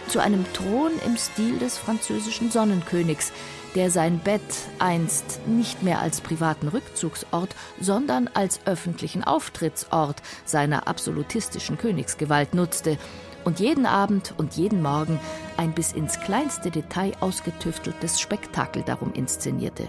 [0.07, 3.31] Zu einem Thron im Stil des französischen Sonnenkönigs,
[3.73, 4.41] der sein Bett
[4.79, 12.97] einst nicht mehr als privaten Rückzugsort, sondern als öffentlichen Auftrittsort seiner absolutistischen Königsgewalt nutzte
[13.43, 15.19] und jeden Abend und jeden Morgen
[15.57, 19.87] ein bis ins kleinste Detail ausgetüfteltes Spektakel darum inszenierte.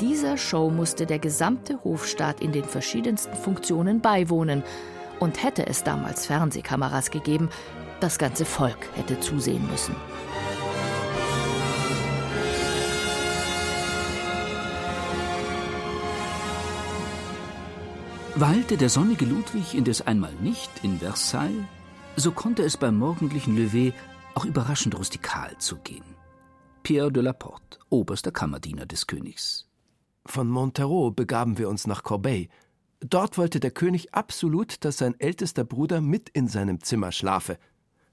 [0.00, 4.62] Dieser Show musste der gesamte Hofstaat in den verschiedensten Funktionen beiwohnen,
[5.20, 7.48] und hätte es damals Fernsehkameras gegeben,
[8.00, 9.96] das ganze Volk hätte zusehen müssen.
[18.34, 21.64] Weilte der sonnige Ludwig indes einmal nicht in Versailles,
[22.16, 23.96] so konnte es beim morgendlichen Lever
[24.34, 26.04] auch überraschend rustikal zugehen.
[26.86, 29.66] Pierre de la Porte, oberster Kammerdiener des Königs.
[30.24, 32.46] Von Montereau begaben wir uns nach Corbeil.
[33.00, 37.58] Dort wollte der König absolut, dass sein ältester Bruder mit in seinem Zimmer schlafe.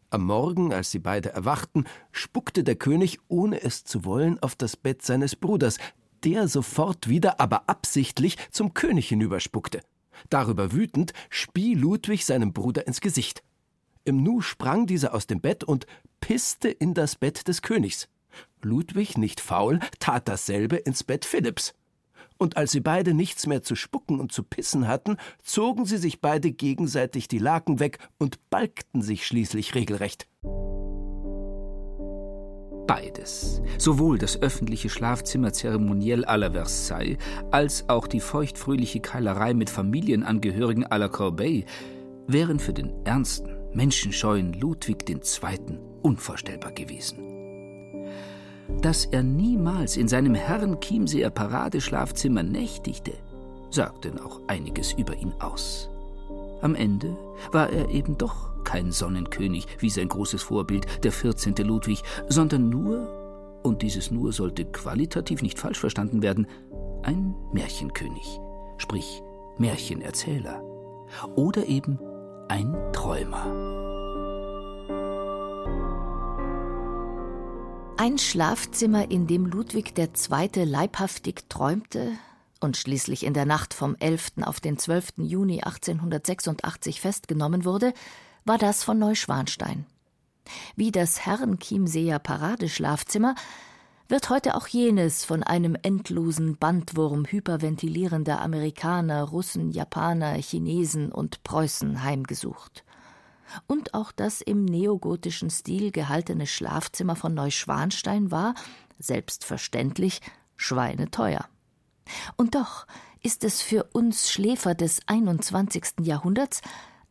[0.10, 4.76] Am Morgen, als sie beide erwachten, spuckte der König, ohne es zu wollen, auf das
[4.76, 5.78] Bett seines Bruders,
[6.24, 9.82] der sofort wieder, aber absichtlich zum König hinüberspuckte.
[10.32, 13.44] Darüber wütend spie Ludwig seinem Bruder ins Gesicht.
[14.04, 15.86] Im Nu sprang dieser aus dem Bett und
[16.22, 18.10] pisste in das Bett des Königs.
[18.62, 21.74] Ludwig, nicht faul, tat dasselbe ins Bett Philipps.
[22.38, 26.20] Und als sie beide nichts mehr zu spucken und zu pissen hatten, zogen sie sich
[26.20, 30.28] beide gegenseitig die Laken weg und balgten sich schließlich regelrecht.
[32.86, 37.18] Beides, sowohl das öffentliche Schlafzimmer zeremoniell à la Versailles,
[37.50, 41.66] als auch die feuchtfröhliche Keilerei mit Familienangehörigen à la Corbeil,
[42.28, 45.80] wären für den ernsten, menschenscheuen Ludwig II.
[46.02, 47.33] unvorstellbar gewesen.
[48.82, 53.14] Dass er niemals in seinem Herrn Chiemseer Paradeschlafzimmer nächtigte,
[53.70, 55.90] sagt denn auch einiges über ihn aus.
[56.62, 57.18] Am Ende
[57.52, 61.56] war er eben doch kein Sonnenkönig wie sein großes Vorbild, der 14.
[61.58, 66.48] Ludwig, sondern nur, und dieses nur sollte qualitativ nicht falsch verstanden werden,
[67.04, 68.40] ein Märchenkönig,
[68.78, 69.22] sprich
[69.58, 70.62] Märchenerzähler.
[71.36, 72.00] Oder eben
[72.48, 73.93] ein Träumer.
[77.96, 80.64] Ein Schlafzimmer, in dem Ludwig II.
[80.64, 82.14] leibhaftig träumte
[82.60, 84.32] und schließlich in der Nacht vom 11.
[84.42, 85.14] auf den 12.
[85.18, 87.94] Juni 1886 festgenommen wurde,
[88.46, 89.86] war das von Neuschwanstein.
[90.76, 93.36] Wie das Herrenchiemseer Paradeschlafzimmer
[94.10, 102.04] wird heute auch jenes von einem endlosen Bandwurm hyperventilierender Amerikaner, Russen, Japaner, Chinesen und Preußen
[102.04, 102.84] heimgesucht.
[103.68, 108.56] Und auch das im neogotischen Stil gehaltene Schlafzimmer von Neuschwanstein war,
[109.00, 110.22] selbstverständlich,
[110.56, 111.46] schweineteuer.
[112.38, 112.86] Und doch
[113.22, 116.02] ist es für uns Schläfer des 21.
[116.02, 116.62] Jahrhunderts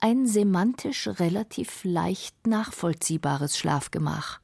[0.00, 4.40] ein semantisch relativ leicht nachvollziehbares Schlafgemach.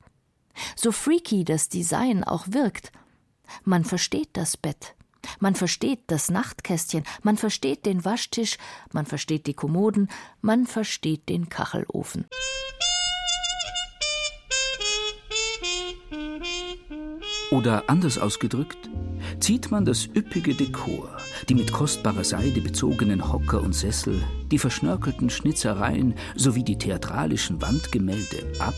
[0.76, 2.92] So freaky das Design auch wirkt,
[3.64, 4.94] man versteht das Bett,
[5.40, 8.58] man versteht das Nachtkästchen, man versteht den Waschtisch,
[8.92, 10.08] man versteht die Kommoden,
[10.40, 12.26] man versteht den Kachelofen.
[17.50, 18.90] Oder anders ausgedrückt,
[19.40, 21.16] zieht man das üppige Dekor,
[21.48, 28.52] die mit kostbarer Seide bezogenen Hocker und Sessel, die verschnörkelten Schnitzereien sowie die theatralischen Wandgemälde
[28.58, 28.74] ab,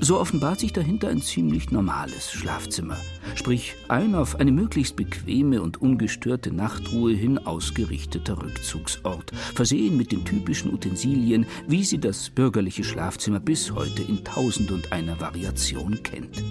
[0.00, 2.96] so offenbart sich dahinter ein ziemlich normales Schlafzimmer,
[3.34, 10.24] sprich ein auf eine möglichst bequeme und ungestörte Nachtruhe hin ausgerichteter Rückzugsort, versehen mit den
[10.24, 16.42] typischen Utensilien, wie sie das bürgerliche Schlafzimmer bis heute in tausend und einer Variation kennt.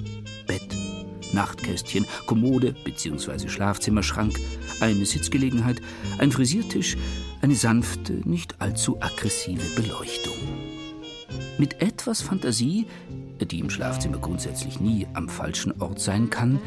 [0.47, 0.75] Bett,
[1.33, 3.47] Nachtkästchen, Kommode bzw.
[3.47, 4.39] Schlafzimmerschrank,
[4.79, 5.81] eine Sitzgelegenheit,
[6.17, 6.97] ein Frisiertisch,
[7.41, 10.33] eine sanfte, nicht allzu aggressive Beleuchtung.
[11.57, 12.85] Mit etwas Fantasie,
[13.41, 16.59] die im Schlafzimmer grundsätzlich nie am falschen Ort sein kann,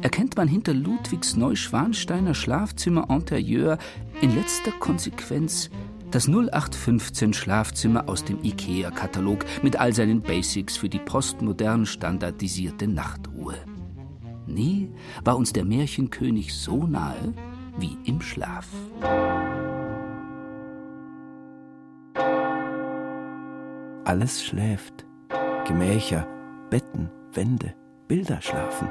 [0.00, 3.78] erkennt man hinter Ludwigs Neuschwansteiner Schlafzimmer Interieur
[4.20, 5.70] in letzter Konsequenz
[6.10, 13.56] das 0815 Schlafzimmer aus dem IKEA-Katalog mit all seinen Basics für die postmodern standardisierte Nachtruhe.
[14.46, 14.90] Nie
[15.24, 17.34] war uns der Märchenkönig so nahe
[17.78, 18.68] wie im Schlaf.
[24.04, 25.04] Alles schläft.
[25.64, 26.26] Gemächer,
[26.70, 27.74] Betten, Wände,
[28.06, 28.88] Bilder schlafen.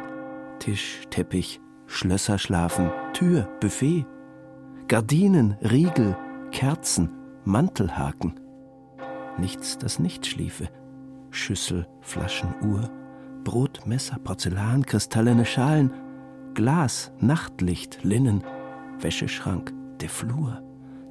[0.60, 4.06] Tisch, Teppich, Schlösser schlafen, Tür, Buffet.
[4.88, 6.18] Gardinen, Riegel,
[6.52, 7.10] Kerzen,
[7.46, 8.40] Mantelhaken.
[9.38, 10.68] Nichts, das nicht schliefe.
[11.32, 12.90] Schüssel, Flaschen, Uhr,
[13.44, 15.92] Brot, Messer, Porzellan, kristallene Schalen,
[16.54, 18.44] Glas, Nachtlicht, Linnen,
[19.00, 20.62] Wäscheschrank, der Flur,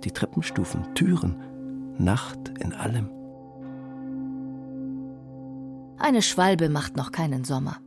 [0.05, 1.37] die Treppenstufen, Türen,
[1.99, 3.22] Nacht in allem.
[6.03, 7.81] Eine Schwalbe macht noch keinen Sommer.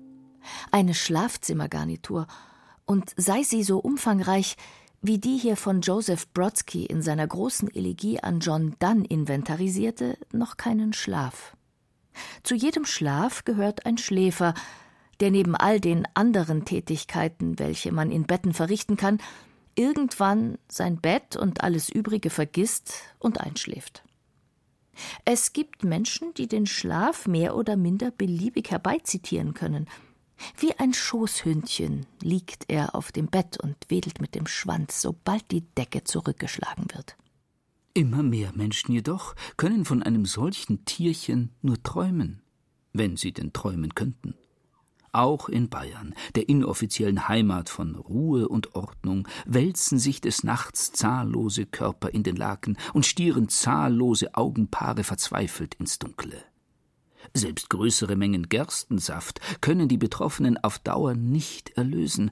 [0.71, 2.27] Eine Schlafzimmergarnitur.
[2.85, 4.55] Und sei sie so umfangreich,
[5.01, 10.55] wie die hier von Joseph Brodsky in seiner großen Elegie an John Donne inventarisierte, noch
[10.55, 11.57] keinen Schlaf.
[12.41, 14.53] Zu jedem Schlaf gehört ein Schläfer,
[15.19, 19.19] der neben all den anderen Tätigkeiten, welche man in Betten verrichten kann,
[19.75, 24.04] irgendwann sein Bett und alles Übrige vergisst und einschläft.
[25.25, 29.87] Es gibt Menschen, die den Schlaf mehr oder minder beliebig herbeizitieren können,
[30.57, 35.61] wie ein Schoßhündchen liegt er auf dem Bett und wedelt mit dem Schwanz, sobald die
[35.61, 37.15] Decke zurückgeschlagen wird.
[37.93, 42.41] Immer mehr Menschen jedoch können von einem solchen Tierchen nur träumen,
[42.91, 44.35] wenn sie denn träumen könnten.
[45.15, 51.65] Auch in Bayern, der inoffiziellen Heimat von Ruhe und Ordnung, wälzen sich des Nachts zahllose
[51.65, 56.43] Körper in den Laken und stieren zahllose Augenpaare verzweifelt ins Dunkle.
[57.33, 62.31] Selbst größere Mengen Gerstensaft können die Betroffenen auf Dauer nicht erlösen,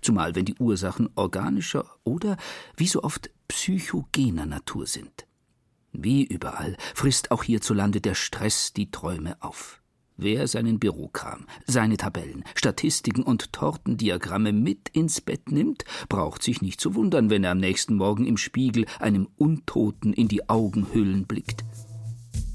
[0.00, 2.36] zumal wenn die Ursachen organischer oder,
[2.76, 5.26] wie so oft, psychogener Natur sind.
[5.90, 9.79] Wie überall frisst auch hierzulande der Stress die Träume auf.
[10.22, 16.78] Wer seinen Bürokram, seine Tabellen, Statistiken und Tortendiagramme mit ins Bett nimmt, braucht sich nicht
[16.78, 21.64] zu wundern, wenn er am nächsten Morgen im Spiegel einem Untoten in die Augenhöhlen blickt.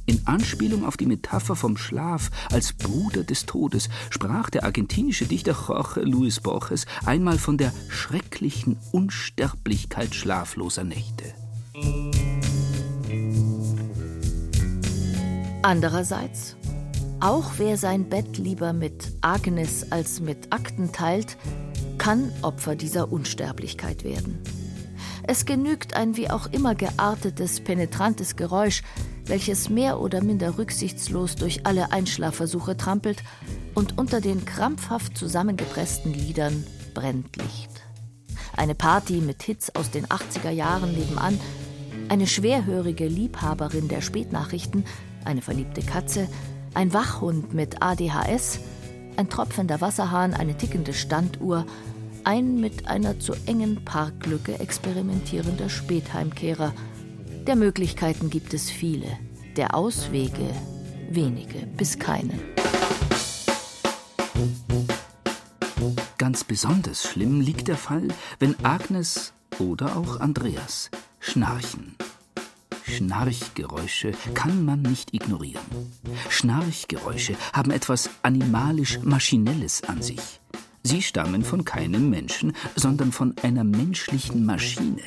[0.06, 5.58] In Anspielung auf die Metapher vom Schlaf als Bruder des Todes sprach der argentinische Dichter
[5.67, 11.34] Jorge Luis Borges einmal von der schrecklichen Unsterblichkeit schlafloser Nächte.
[15.63, 16.56] Andererseits,
[17.25, 21.38] auch wer sein Bett lieber mit Agnes als mit Akten teilt,
[21.97, 24.43] kann Opfer dieser Unsterblichkeit werden.
[25.23, 28.83] Es genügt ein wie auch immer geartetes, penetrantes Geräusch,
[29.25, 33.23] welches mehr oder minder rücksichtslos durch alle Einschlafversuche trampelt,
[33.73, 37.71] und unter den krampfhaft zusammengepressten Lidern brennt Licht.
[38.55, 41.39] Eine Party mit Hits aus den 80er Jahren nebenan,
[42.07, 44.85] eine schwerhörige Liebhaberin der Spätnachrichten,
[45.25, 46.29] eine verliebte Katze,
[46.75, 48.59] ein Wachhund mit ADHS,
[49.17, 51.65] ein tropfender Wasserhahn, eine tickende Standuhr,
[52.23, 56.73] ein mit einer zu engen Parklücke experimentierender Spätheimkehrer–
[57.47, 59.19] der Möglichkeiten gibt es viele,
[59.55, 60.49] der Auswege
[61.11, 62.33] wenige bis keine.
[66.17, 68.07] Ganz besonders schlimm liegt der Fall,
[68.39, 71.95] wenn Agnes oder auch Andreas schnarchen.
[72.88, 75.91] Schnarchgeräusche kann man nicht ignorieren.
[76.30, 80.39] Schnarchgeräusche haben etwas animalisch-maschinelles an sich.
[80.84, 85.02] Sie stammen von keinem Menschen, sondern von einer menschlichen Maschine.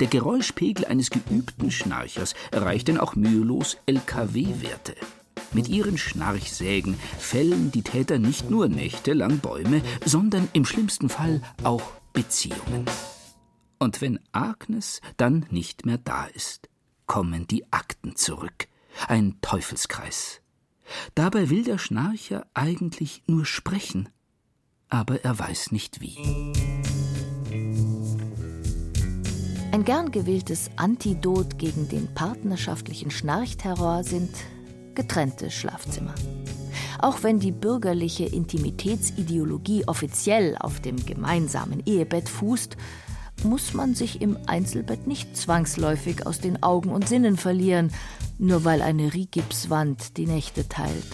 [0.00, 4.94] Der Geräuschpegel eines geübten Schnarchers erreicht denn auch mühelos LKW-Werte.
[5.52, 11.92] Mit ihren Schnarchsägen fällen die Täter nicht nur nächtelang Bäume, sondern im schlimmsten Fall auch
[12.14, 12.86] Beziehungen.
[13.78, 16.70] Und wenn Agnes dann nicht mehr da ist,
[17.06, 18.68] kommen die Akten zurück.
[19.08, 20.40] Ein Teufelskreis.
[21.14, 24.08] Dabei will der Schnarcher eigentlich nur sprechen,
[24.88, 26.18] aber er weiß nicht wie.
[29.72, 34.30] Ein gern gewähltes Antidot gegen den partnerschaftlichen Schnarchterror sind
[34.94, 36.14] getrennte Schlafzimmer.
[37.00, 42.76] Auch wenn die bürgerliche Intimitätsideologie offiziell auf dem gemeinsamen Ehebett fußt,
[43.44, 47.92] muss man sich im Einzelbett nicht zwangsläufig aus den Augen und Sinnen verlieren,
[48.38, 51.06] nur weil eine Rigipswand die Nächte teilt.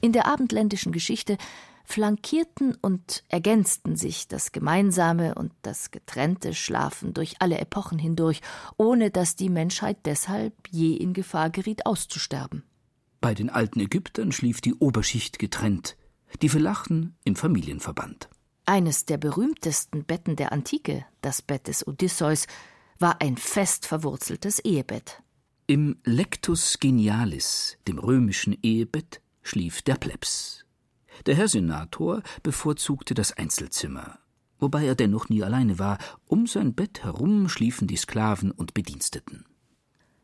[0.00, 1.36] In der abendländischen Geschichte
[1.84, 8.40] flankierten und ergänzten sich das gemeinsame und das getrennte Schlafen durch alle Epochen hindurch,
[8.76, 12.64] ohne dass die Menschheit deshalb je in Gefahr geriet auszusterben.
[13.20, 15.96] Bei den alten Ägyptern schlief die Oberschicht getrennt,
[16.42, 18.28] die Phylakten im Familienverband.
[18.68, 22.48] Eines der berühmtesten Betten der Antike, das Bett des Odysseus,
[22.98, 25.22] war ein fest verwurzeltes Ehebett.
[25.68, 30.64] Im Lectus Genialis, dem römischen Ehebett, schlief der Plebs.
[31.26, 34.18] Der Herr Senator bevorzugte das Einzelzimmer,
[34.58, 35.98] wobei er dennoch nie alleine war.
[36.26, 39.44] Um sein Bett herum schliefen die Sklaven und Bediensteten.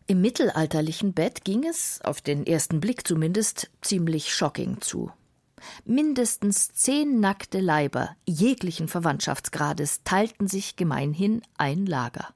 [0.08, 5.12] Im mittelalterlichen Bett ging es, auf den ersten Blick zumindest, ziemlich shocking zu.
[5.84, 12.28] Mindestens zehn nackte Leiber jeglichen Verwandtschaftsgrades teilten sich gemeinhin ein Lager.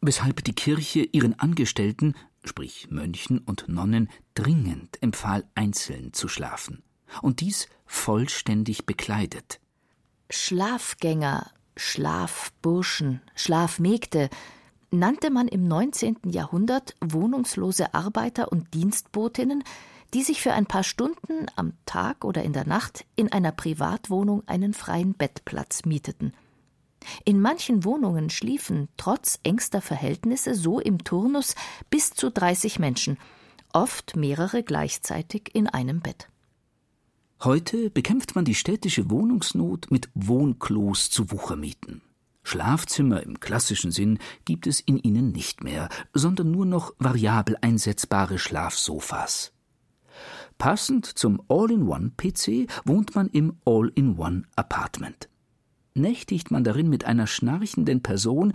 [0.00, 2.14] Weshalb die Kirche ihren Angestellten,
[2.44, 6.82] sprich Mönchen und Nonnen, dringend empfahl, einzeln zu schlafen.
[7.20, 9.60] Und dies vollständig bekleidet.
[10.30, 14.30] Schlafgänger, Schlafburschen, Schlafmägde
[14.90, 16.18] nannte man im 19.
[16.26, 19.64] Jahrhundert wohnungslose Arbeiter und Dienstbotinnen,
[20.14, 24.42] die sich für ein paar Stunden am Tag oder in der Nacht in einer Privatwohnung
[24.46, 26.34] einen freien Bettplatz mieteten.
[27.24, 31.54] In manchen Wohnungen schliefen trotz engster Verhältnisse so im Turnus
[31.90, 33.18] bis zu 30 Menschen,
[33.72, 36.28] oft mehrere gleichzeitig in einem Bett.
[37.42, 42.02] Heute bekämpft man die städtische Wohnungsnot mit Wohnklos zu Wuchermieten.
[42.44, 48.38] Schlafzimmer im klassischen Sinn gibt es in ihnen nicht mehr, sondern nur noch variabel einsetzbare
[48.38, 49.52] Schlafsofas.
[50.62, 55.28] Passend zum All-in-One-PC wohnt man im All-in-One-Apartment.
[55.96, 58.52] Nächtigt man darin mit einer schnarchenden Person,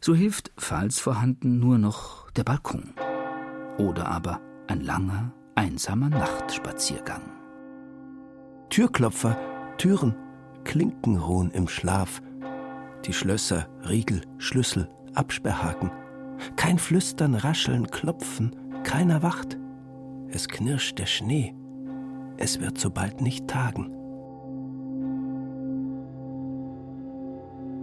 [0.00, 2.92] so hilft, falls vorhanden, nur noch der Balkon.
[3.78, 7.22] Oder aber ein langer, einsamer Nachtspaziergang.
[8.68, 9.38] Türklopfer,
[9.76, 10.16] Türen,
[10.64, 12.20] Klinken ruhen im Schlaf.
[13.04, 15.92] Die Schlösser, Riegel, Schlüssel, Absperrhaken.
[16.56, 19.56] Kein Flüstern, Rascheln, Klopfen, keiner wacht.
[20.30, 21.54] Es knirscht der Schnee.
[22.36, 23.90] Es wird so bald nicht tagen.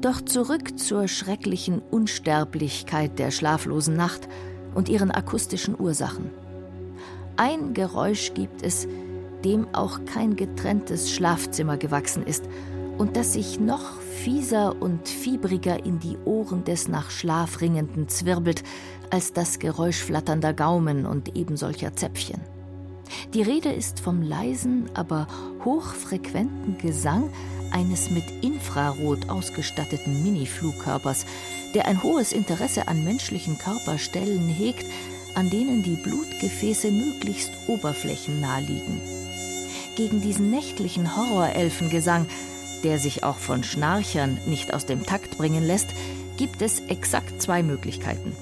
[0.02, 4.28] Doch zurück zur schrecklichen Unsterblichkeit der schlaflosen Nacht
[4.76, 6.30] und ihren akustischen Ursachen.
[7.38, 8.88] Ein Geräusch gibt es,
[9.44, 12.44] dem auch kein getrenntes Schlafzimmer gewachsen ist
[13.00, 18.64] und das sich noch fieser und fiebriger in die Ohren des nach Schlaf ringenden zwirbelt,
[19.12, 22.42] als das Geräusch flatternder Gaumen und ebensolcher Zäpfchen.
[23.34, 25.28] Die Rede ist vom leisen, aber
[25.64, 27.30] hochfrequenten Gesang
[27.72, 31.26] eines mit Infrarot ausgestatteten Mini-Flugkörpers,
[31.74, 34.86] der ein hohes Interesse an menschlichen Körperstellen hegt,
[35.36, 39.02] an denen die Blutgefäße möglichst oberflächennah liegen.
[39.96, 42.26] Gegen diesen nächtlichen Horrorelfengesang,
[42.84, 45.90] der sich auch von Schnarchern nicht aus dem Takt bringen lässt,
[46.38, 48.36] gibt es exakt zwei Möglichkeiten.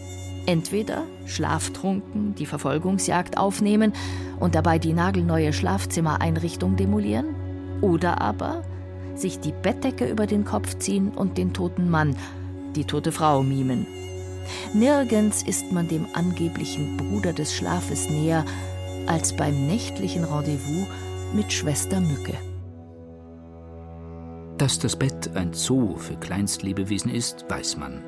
[0.46, 3.94] Entweder schlaftrunken die Verfolgungsjagd aufnehmen
[4.40, 7.36] und dabei die nagelneue Schlafzimmereinrichtung demolieren,
[7.82, 8.64] oder aber
[9.16, 12.16] sich die Bettdecke über den Kopf ziehen und den toten Mann,
[12.76, 13.86] die tote Frau mimen.
[14.74, 18.46] Nirgends ist man dem angeblichen Bruder des Schlafes näher
[19.06, 20.88] als beim nächtlichen Rendezvous
[21.34, 22.34] mit Schwester Mücke.
[24.64, 28.02] Dass das Bett ein Zoo für Kleinstlebewesen ist, weiß man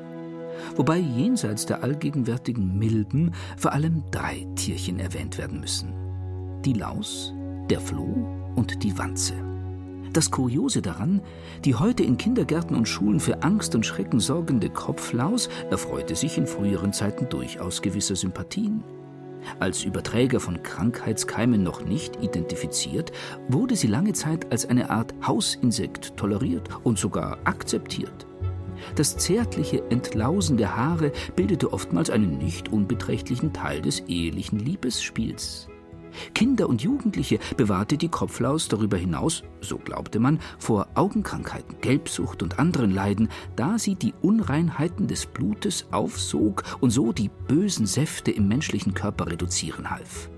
[0.74, 5.92] wobei jenseits der allgegenwärtigen Milben vor allem drei Tierchen erwähnt werden müssen.
[6.64, 7.34] Die Laus,
[7.68, 9.34] der Floh und die Wanze.
[10.14, 11.20] Das Kuriose daran,
[11.66, 16.46] die heute in Kindergärten und Schulen für Angst und Schrecken sorgende Kopflaus erfreute sich in
[16.46, 18.82] früheren Zeiten durchaus gewisser Sympathien.
[19.58, 23.12] Als Überträger von Krankheitskeimen noch nicht identifiziert,
[23.48, 28.26] wurde sie lange Zeit als eine Art Hausinsekt toleriert und sogar akzeptiert.
[28.94, 35.68] Das zärtliche Entlausen der Haare bildete oftmals einen nicht unbeträchtlichen Teil des ehelichen Liebesspiels.
[36.34, 42.58] Kinder und Jugendliche bewahrte die Kopflaus darüber hinaus, so glaubte man, vor Augenkrankheiten, Gelbsucht und
[42.58, 48.48] anderen Leiden, da sie die Unreinheiten des Blutes aufsog und so die bösen Säfte im
[48.48, 50.30] menschlichen Körper reduzieren half.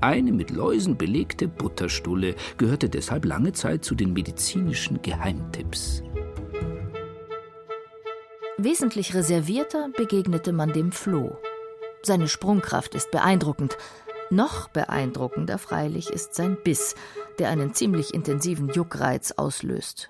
[0.00, 6.02] Eine mit Läusen belegte Butterstulle gehörte deshalb lange Zeit zu den medizinischen Geheimtipps.
[8.58, 11.36] Wesentlich reservierter begegnete man dem Floh.
[12.02, 13.78] Seine Sprungkraft ist beeindruckend.
[14.32, 16.94] Noch beeindruckender freilich ist sein Biss,
[17.38, 20.08] der einen ziemlich intensiven Juckreiz auslöst.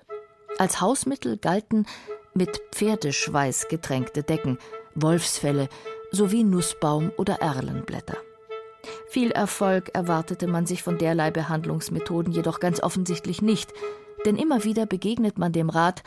[0.57, 1.85] Als Hausmittel galten
[2.33, 4.59] mit Pferdeschweiß getränkte Decken,
[4.95, 5.67] Wolfsfelle
[6.11, 8.15] sowie Nussbaum- oder Erlenblätter.
[9.09, 13.73] Viel Erfolg erwartete man sich von derlei Behandlungsmethoden jedoch ganz offensichtlich nicht,
[14.25, 16.01] denn immer wieder begegnet man dem Rat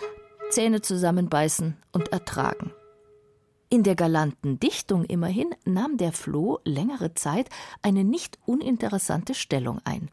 [0.49, 2.73] Zähne zusammenbeißen und ertragen.
[3.77, 7.51] In der galanten Dichtung immerhin nahm der Floh längere Zeit
[7.83, 10.09] eine nicht uninteressante Stellung ein.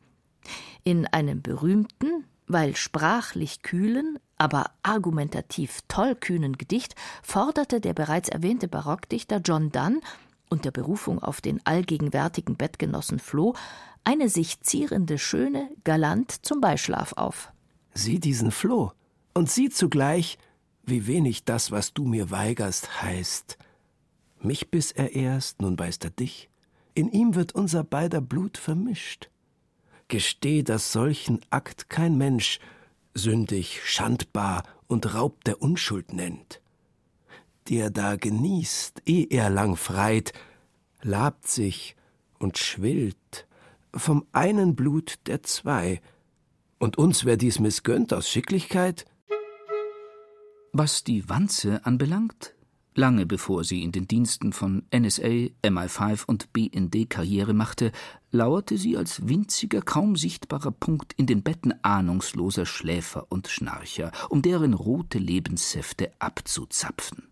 [0.84, 9.38] In einem berühmten, weil sprachlich kühlen, aber argumentativ tollkühnen Gedicht forderte der bereits erwähnte Barockdichter
[9.38, 10.02] John Donne
[10.50, 13.56] unter Berufung auf den allgegenwärtigen Bettgenossen Floh
[14.04, 17.54] eine sich zierende Schöne galant zum Beischlaf auf.
[17.94, 18.92] Sieh diesen Floh
[19.34, 20.38] und sieh zugleich,
[20.84, 23.58] wie wenig das, was du mir weigerst, heißt.
[24.40, 26.50] Mich biss er erst, nun beißt er dich.
[26.94, 29.30] In ihm wird unser beider Blut vermischt.
[30.10, 32.60] Gesteh, dass solchen Akt kein Mensch
[33.14, 36.62] sündig, schandbar und Raub der Unschuld nennt.
[37.70, 40.34] Der da genießt, eh er lang freit,
[41.02, 41.96] labt sich
[42.38, 43.48] und schwillt
[43.96, 46.02] vom einen Blut der zwei,
[46.80, 49.06] und uns wär dies missgönnt aus Schicklichkeit,
[50.74, 52.56] was die Wanze anbelangt,
[52.96, 57.92] lange bevor sie in den Diensten von NSA, MI5 und BND Karriere machte,
[58.32, 64.42] lauerte sie als winziger, kaum sichtbarer Punkt in den Betten ahnungsloser Schläfer und Schnarcher, um
[64.42, 67.28] deren rote Lebenssäfte abzuzapfen.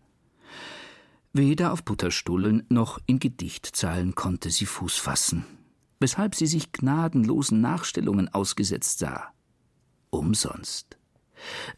[1.34, 5.46] Weder auf Butterstullen noch in Gedichtzeilen konnte sie Fuß fassen,
[6.00, 9.34] weshalb sie sich gnadenlosen Nachstellungen ausgesetzt sah.
[10.12, 11.01] Umsonst.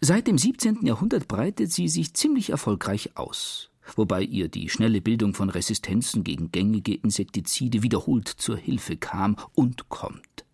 [0.01, 0.86] Seit dem 17.
[0.86, 6.51] Jahrhundert breitet sie sich ziemlich erfolgreich aus, wobei ihr die schnelle Bildung von Resistenzen gegen
[6.51, 10.45] gängige Insektizide wiederholt zur Hilfe kam und kommt.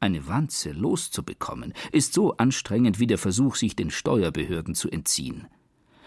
[0.00, 5.48] Eine Wanze loszubekommen, ist so anstrengend wie der Versuch, sich den Steuerbehörden zu entziehen.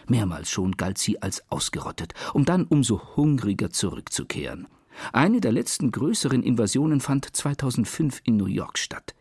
[0.07, 4.67] Mehrmals schon galt sie als ausgerottet, um dann umso hungriger zurückzukehren.
[5.13, 9.13] Eine der letzten größeren Invasionen fand 2005 in New York statt.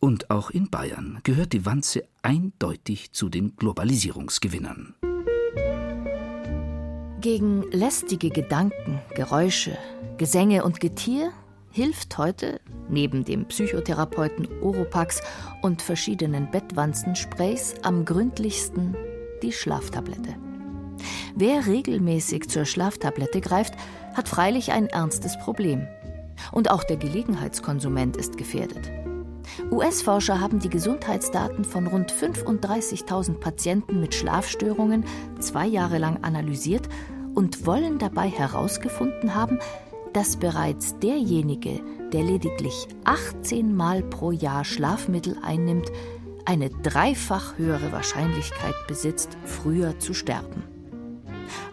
[0.00, 4.94] Und auch in Bayern gehört die Wanze eindeutig zu den Globalisierungsgewinnern.
[7.20, 9.76] Gegen lästige Gedanken, Geräusche,
[10.16, 11.32] Gesänge und Getier
[11.70, 15.20] hilft heute, neben dem Psychotherapeuten Oropax
[15.60, 18.96] und verschiedenen Bettwanzensprays, am gründlichsten
[19.42, 20.34] die Schlaftablette.
[21.36, 23.74] Wer regelmäßig zur Schlaftablette greift,
[24.14, 25.86] hat freilich ein ernstes Problem.
[26.52, 28.99] Und auch der Gelegenheitskonsument ist gefährdet.
[29.70, 35.04] US-Forscher haben die Gesundheitsdaten von rund 35.000 Patienten mit Schlafstörungen
[35.40, 36.88] zwei Jahre lang analysiert
[37.34, 39.58] und wollen dabei herausgefunden haben,
[40.12, 41.80] dass bereits derjenige,
[42.12, 45.90] der lediglich 18 Mal pro Jahr Schlafmittel einnimmt,
[46.44, 50.64] eine dreifach höhere Wahrscheinlichkeit besitzt, früher zu sterben.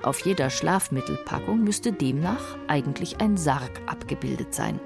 [0.03, 4.79] Auf jeder Schlafmittelpackung müsste demnach eigentlich ein Sarg abgebildet sein.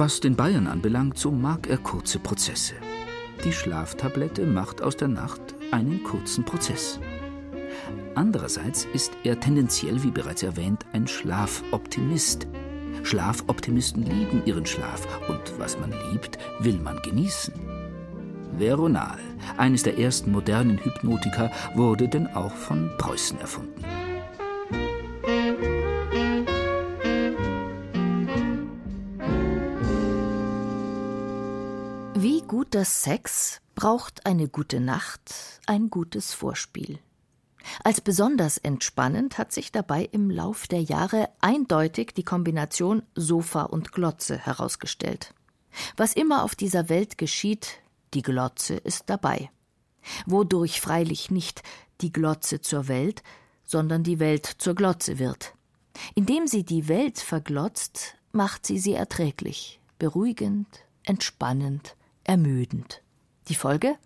[0.00, 2.74] Was den Bayern anbelangt, so mag er kurze Prozesse.
[3.42, 5.40] Die Schlaftablette macht aus der Nacht
[5.72, 7.00] einen kurzen Prozess.
[8.14, 12.46] Andererseits ist er tendenziell, wie bereits erwähnt, ein Schlafoptimist.
[13.02, 17.54] Schlafoptimisten lieben ihren Schlaf und was man liebt, will man genießen.
[18.56, 19.18] Veronal,
[19.56, 23.84] eines der ersten modernen Hypnotiker, wurde denn auch von Preußen erfunden.
[32.48, 36.98] Guter Sex braucht eine gute Nacht, ein gutes Vorspiel.
[37.84, 43.92] Als besonders entspannend hat sich dabei im Lauf der Jahre eindeutig die Kombination Sofa und
[43.92, 45.32] Glotze herausgestellt.
[45.96, 47.78] Was immer auf dieser Welt geschieht,
[48.14, 49.50] die Glotze ist dabei.
[50.26, 51.62] Wodurch freilich nicht
[52.00, 53.22] die Glotze zur Welt,
[53.64, 55.54] sondern die Welt zur Glotze wird.
[56.16, 60.66] Indem sie die Welt verglotzt, macht sie sie erträglich, beruhigend,
[61.04, 61.94] entspannend,
[62.28, 63.02] ermüdend.
[63.48, 63.96] Die Folge?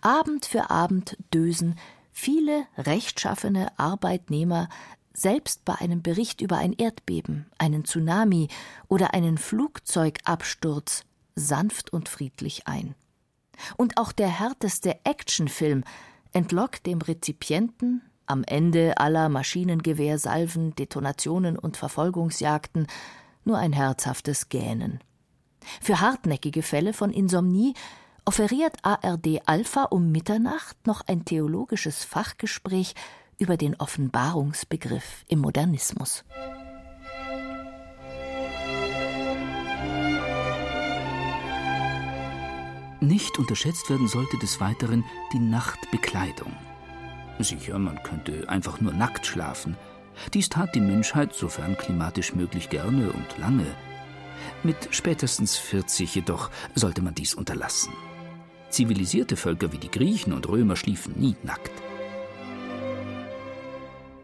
[0.00, 1.76] Abend für Abend dösen
[2.12, 4.68] viele rechtschaffene Arbeitnehmer
[5.12, 8.48] selbst bei einem Bericht über ein Erdbeben, einen Tsunami
[8.86, 12.94] oder einen Flugzeugabsturz sanft und friedlich ein.
[13.76, 15.82] Und auch der härteste Actionfilm
[16.32, 22.86] entlockt dem Rezipienten am Ende aller Maschinengewehrsalven, Detonationen und Verfolgungsjagden
[23.44, 25.00] nur ein herzhaftes Gähnen.
[25.80, 27.74] Für hartnäckige Fälle von Insomnie
[28.24, 32.94] offeriert ARD Alpha um Mitternacht noch ein theologisches Fachgespräch
[33.38, 36.24] über den Offenbarungsbegriff im Modernismus.
[43.00, 46.52] Nicht unterschätzt werden sollte des Weiteren die Nachtbekleidung.
[47.38, 49.76] Sicher, man könnte einfach nur nackt schlafen,
[50.34, 53.66] Dies tat die Menschheit, sofern klimatisch möglich, gerne und lange.
[54.62, 57.92] Mit spätestens 40 jedoch sollte man dies unterlassen.
[58.70, 61.72] Zivilisierte Völker wie die Griechen und Römer schliefen nie nackt.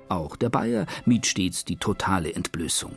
[0.08, 2.92] Auch der Bayer mied stets die totale Entblößung.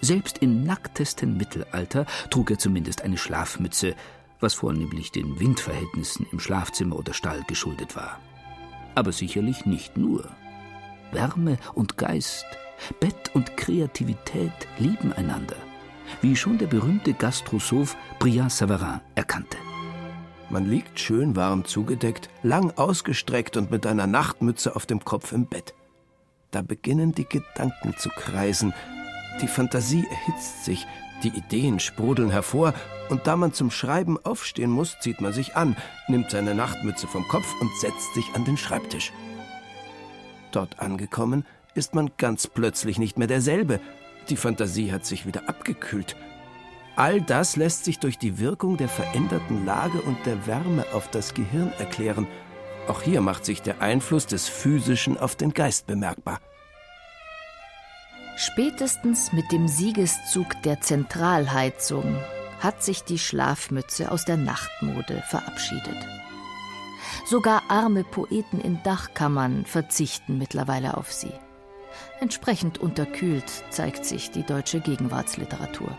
[0.00, 3.94] Selbst im nacktesten Mittelalter trug er zumindest eine Schlafmütze,
[4.40, 8.20] was vornehmlich den Windverhältnissen im Schlafzimmer oder Stall geschuldet war.
[8.94, 10.28] Aber sicherlich nicht nur.
[11.12, 12.46] Wärme und Geist,
[13.00, 15.56] Bett und Kreativität lieben einander,
[16.22, 19.56] wie schon der berühmte Gastrosoph Brillat Savarin erkannte.
[20.50, 25.46] Man liegt schön warm zugedeckt, lang ausgestreckt und mit einer Nachtmütze auf dem Kopf im
[25.46, 25.74] Bett.
[26.50, 28.72] Da beginnen die Gedanken zu kreisen,
[29.42, 30.86] die Fantasie erhitzt sich,
[31.22, 32.74] die Ideen sprudeln hervor,
[33.08, 35.76] und da man zum Schreiben aufstehen muss, zieht man sich an,
[36.08, 39.12] nimmt seine Nachtmütze vom Kopf und setzt sich an den Schreibtisch.
[40.52, 41.44] Dort angekommen,
[41.74, 43.80] ist man ganz plötzlich nicht mehr derselbe.
[44.28, 46.16] Die Fantasie hat sich wieder abgekühlt.
[46.96, 51.32] All das lässt sich durch die Wirkung der veränderten Lage und der Wärme auf das
[51.32, 52.26] Gehirn erklären.
[52.88, 56.40] Auch hier macht sich der Einfluss des Physischen auf den Geist bemerkbar.
[58.36, 62.16] Spätestens mit dem Siegeszug der Zentralheizung
[62.60, 66.06] hat sich die Schlafmütze aus der Nachtmode verabschiedet.
[67.26, 71.32] Sogar arme Poeten in Dachkammern verzichten mittlerweile auf sie.
[72.20, 75.96] Entsprechend unterkühlt zeigt sich die deutsche Gegenwartsliteratur.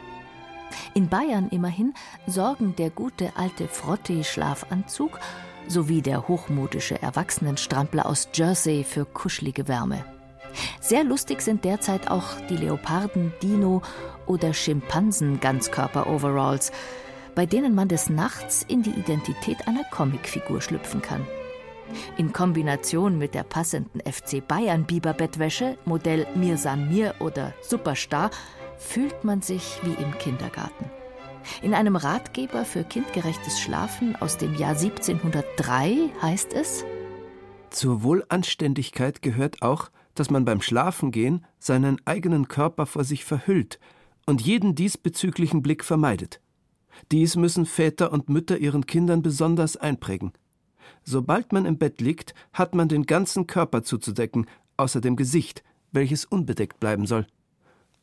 [0.94, 1.94] In Bayern immerhin
[2.28, 5.20] sorgen der gute alte Frottee-Schlafanzug
[5.68, 10.04] sowie der hochmodische Erwachsenenstrampler aus Jersey für kuschelige Wärme.
[10.80, 13.84] Sehr lustig sind derzeit auch die Leoparden, Dino
[14.26, 16.72] oder Schimpansen-Ganzkörper-Overalls,
[17.36, 21.26] bei denen man des Nachts in die Identität einer Comicfigur schlüpfen kann.
[22.18, 28.32] In Kombination mit der passenden FC Bayern Biberbettwäsche, Modell Mir San Mir oder Superstar,
[28.78, 30.86] fühlt man sich wie im Kindergarten.
[31.62, 36.86] In einem Ratgeber für kindgerechtes Schlafen aus dem Jahr 1703 heißt es:
[37.70, 43.80] Zur Wohlanständigkeit gehört auch, dass man beim Schlafengehen seinen eigenen Körper vor sich verhüllt
[44.26, 46.42] und jeden diesbezüglichen Blick vermeidet.
[47.12, 50.34] Dies müssen Väter und Mütter ihren Kindern besonders einprägen.
[51.04, 56.26] Sobald man im Bett liegt, hat man den ganzen Körper zuzudecken, außer dem Gesicht, welches
[56.26, 57.28] unbedeckt bleiben soll.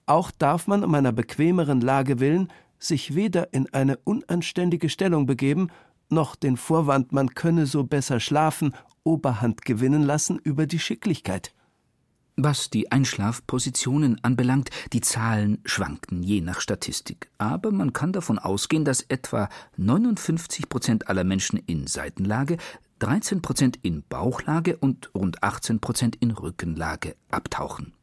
[0.07, 5.69] Auch darf man um einer bequemeren Lage willen sich weder in eine unanständige Stellung begeben,
[6.09, 11.53] noch den Vorwand, man könne so besser schlafen, Oberhand gewinnen lassen über die Schicklichkeit.
[12.39, 17.31] Was die Einschlafpositionen anbelangt, die Zahlen schwankten je nach Statistik.
[17.39, 22.59] Aber man kann davon ausgehen, dass etwa 59 Prozent aller Menschen in Seitenlage,
[22.99, 27.95] 13 Prozent in Bauchlage und rund 18 Prozent in Rückenlage abtauchen.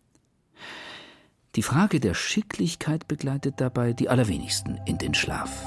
[1.55, 5.63] Die Frage der Schicklichkeit begleitet dabei die allerwenigsten in den Schlaf.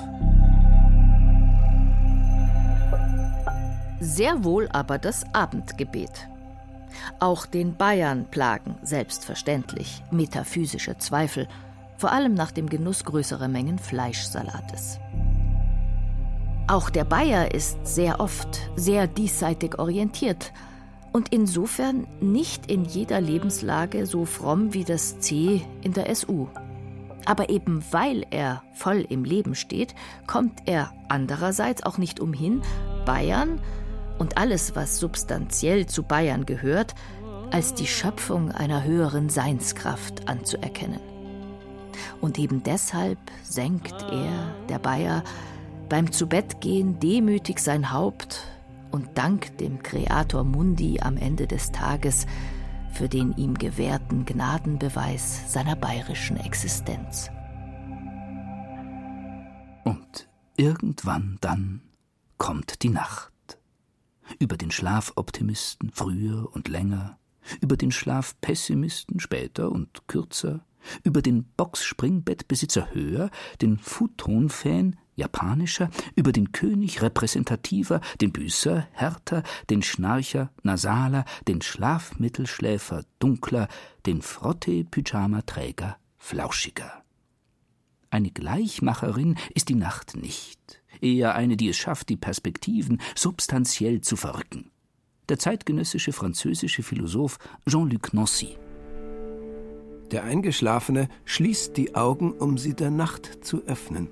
[4.01, 6.29] Sehr wohl aber das Abendgebet.
[7.21, 11.49] Auch den Bayern plagen selbstverständlich metaphysische Zweifel,
[11.97, 14.99] vor allem nach dem Genuss größerer Mengen Fleischsalates.
[16.69, 20.53] Auch der Bayer ist sehr oft sehr diesseitig orientiert
[21.13, 26.49] und insofern nicht in jeder Lebenslage so fromm wie das C in der SU.
[27.25, 29.95] Aber eben weil er voll im Leben steht,
[30.27, 32.63] kommt er andererseits auch nicht umhin,
[33.05, 33.61] Bayern
[34.19, 36.95] und alles, was substanziell zu Bayern gehört,
[37.51, 41.01] als die Schöpfung einer höheren Seinskraft anzuerkennen.
[42.21, 45.23] Und eben deshalb senkt er, der Bayer,
[45.89, 48.45] beim Zubettgehen demütig sein Haupt
[48.91, 52.27] und dankt dem Kreator Mundi am Ende des Tages
[52.93, 57.31] für den ihm gewährten Gnadenbeweis seiner bayerischen Existenz.
[59.85, 61.83] Und irgendwann dann
[62.39, 63.31] kommt die Nacht
[64.39, 67.19] über den Schlafoptimisten früher und länger,
[67.61, 70.65] über den Schlafpessimisten später und kürzer,
[71.03, 79.83] über den Boxspringbettbesitzer höher, den Futon-Fan japanischer, über den König repräsentativer, den Büßer härter, den
[79.83, 83.69] Schnarcher nasaler, den Schlafmittelschläfer dunkler,
[84.05, 87.03] den Frotte-Pyjama-Träger flauschiger.
[88.11, 94.17] Eine Gleichmacherin ist die Nacht nicht eher eine, die es schafft, die Perspektiven substanziell zu
[94.17, 94.71] verrücken.
[95.29, 97.39] Der zeitgenössische französische Philosoph
[97.69, 98.57] Jean-Luc Nancy.
[100.13, 104.09] Der Eingeschlafene schließt die Augen, um sie der Nacht zu öffnen.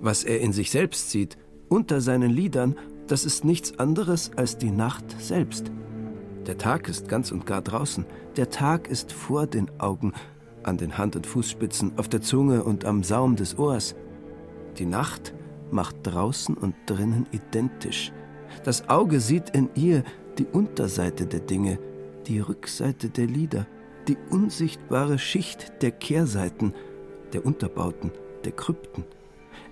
[0.00, 1.38] Was er in sich selbst sieht,
[1.68, 2.76] unter seinen Lidern,
[3.06, 5.72] das ist nichts anderes als die Nacht selbst.
[6.46, 8.04] Der Tag ist ganz und gar draußen.
[8.36, 10.12] Der Tag ist vor den Augen,
[10.62, 13.94] an den Hand- und Fußspitzen, auf der Zunge und am Saum des Ohrs.
[14.78, 15.34] Die Nacht
[15.72, 18.12] macht draußen und drinnen identisch.
[18.64, 20.02] Das Auge sieht in ihr
[20.38, 21.78] die Unterseite der Dinge,
[22.26, 23.66] die Rückseite der Lieder,
[24.06, 26.74] die unsichtbare Schicht der Kehrseiten,
[27.32, 28.12] der Unterbauten,
[28.44, 29.04] der Krypten.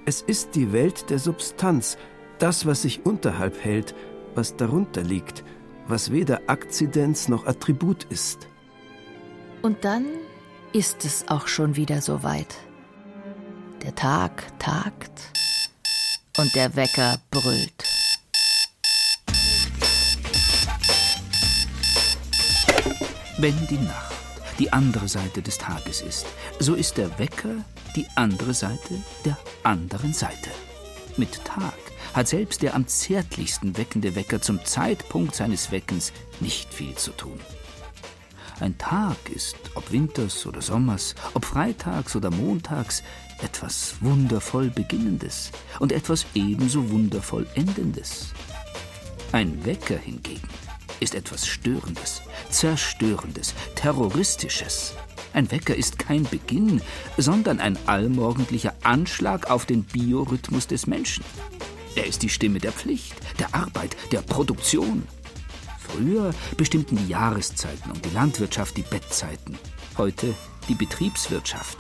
[0.05, 1.97] Es ist die Welt der Substanz,
[2.39, 3.95] das, was sich unterhalb hält,
[4.35, 5.45] was darunter liegt,
[5.89, 8.49] was weder Akzidenz noch Attribut ist.
[9.63, 10.05] Und dann
[10.73, 12.57] ist es auch schon wieder so weit.
[13.83, 15.33] Der Tag tagt
[16.37, 17.85] und der Wecker brüllt.
[23.39, 24.15] Wenn die Nacht
[24.59, 26.27] die andere Seite des Tages ist,
[26.59, 27.65] so ist der Wecker
[27.95, 30.51] die andere Seite der anderen Seite.
[31.17, 31.75] Mit Tag
[32.15, 37.39] hat selbst der am zärtlichsten weckende Wecker zum Zeitpunkt seines Weckens nicht viel zu tun.
[38.59, 43.03] Ein Tag ist, ob Winters oder Sommers, ob Freitags oder Montags,
[43.43, 48.33] etwas wundervoll Beginnendes und etwas ebenso wundervoll Endendes.
[49.33, 50.49] Ein Wecker hingegen
[51.01, 54.95] ist etwas Störendes, Zerstörendes, Terroristisches.
[55.35, 56.81] Ein Wecker ist kein Beginn,
[57.19, 61.25] sondern ein allmorgendlicher Anschlag auf den Biorhythmus des Menschen.
[61.95, 65.07] Er ist die Stimme der Pflicht, der Arbeit, der Produktion.
[65.79, 69.59] Früher bestimmten die Jahreszeiten und die Landwirtschaft die Bettzeiten,
[69.97, 70.35] heute
[70.69, 71.79] die Betriebswirtschaft.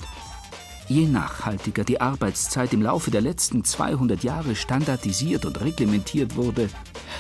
[0.89, 6.69] Je nachhaltiger die Arbeitszeit im Laufe der letzten 200 Jahre standardisiert und reglementiert wurde,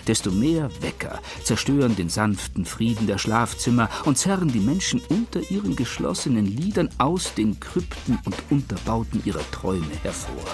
[0.06, 5.74] desto mehr Wecker zerstören den sanften Frieden der Schlafzimmer und zerren die Menschen unter ihren
[5.74, 10.44] geschlossenen Lidern aus den Krypten und Unterbauten ihrer Träume hervor.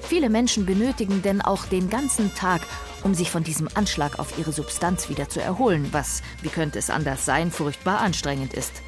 [0.00, 2.62] Viele Menschen benötigen denn auch den ganzen Tag,
[3.02, 6.88] um sich von diesem Anschlag auf ihre Substanz wieder zu erholen, was, wie könnte es
[6.88, 8.82] anders sein, furchtbar anstrengend ist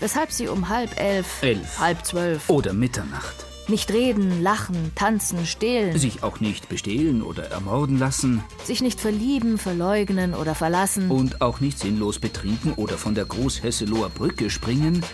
[0.00, 1.78] weshalb sie um halb elf, elf.
[1.78, 2.48] halb zwölf.
[2.50, 3.46] Oder Mitternacht.
[3.68, 9.58] Nicht reden, lachen, tanzen, stehlen, sich auch nicht bestehlen oder ermorden lassen, sich nicht verlieben,
[9.58, 11.08] verleugnen oder verlassen.
[11.08, 15.04] Und auch nicht sinnlos betrinken oder von der Großhesseloher Brücke springen,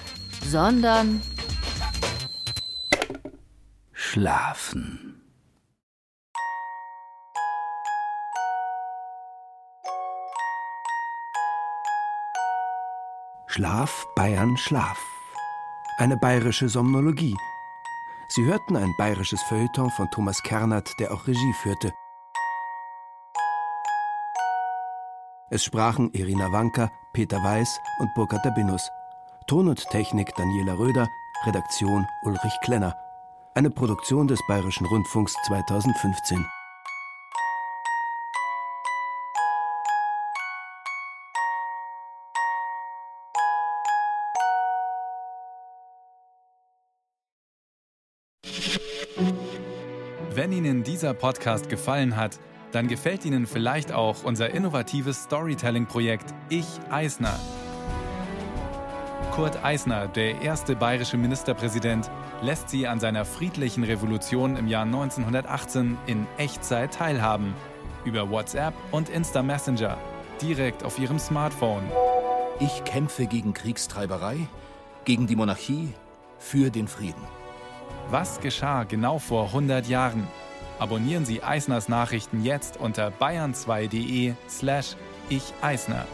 [0.49, 1.21] sondern
[3.93, 5.16] schlafen.
[13.57, 15.03] Schlaf, Bayern, Schlaf.
[15.97, 17.35] Eine bayerische Somnologie.
[18.29, 21.91] Sie hörten ein bayerisches Feuilleton von Thomas Kernert, der auch Regie führte.
[25.49, 28.91] Es sprachen Irina Wanka, Peter Weiß und Burkhard Dabinus.
[29.47, 31.09] Ton und Technik Daniela Röder,
[31.47, 32.95] Redaktion Ulrich Klenner.
[33.55, 36.45] Eine Produktion des Bayerischen Rundfunks 2015.
[50.97, 52.41] dieser Podcast gefallen hat,
[52.73, 57.39] dann gefällt Ihnen vielleicht auch unser innovatives Storytelling-Projekt Ich Eisner.
[59.33, 65.99] Kurt Eisner, der erste bayerische Ministerpräsident, lässt Sie an seiner friedlichen Revolution im Jahr 1918
[66.07, 67.53] in Echtzeit teilhaben.
[68.07, 69.99] Über WhatsApp und Insta Messenger,
[70.41, 71.85] direkt auf Ihrem Smartphone.
[72.59, 74.39] Ich kämpfe gegen Kriegstreiberei,
[75.05, 75.93] gegen die Monarchie,
[76.39, 77.23] für den Frieden.
[78.09, 80.27] Was geschah genau vor 100 Jahren?
[80.79, 84.97] Abonnieren Sie Eisners Nachrichten jetzt unter bayern2.de slash
[85.29, 86.07] ich Eisner.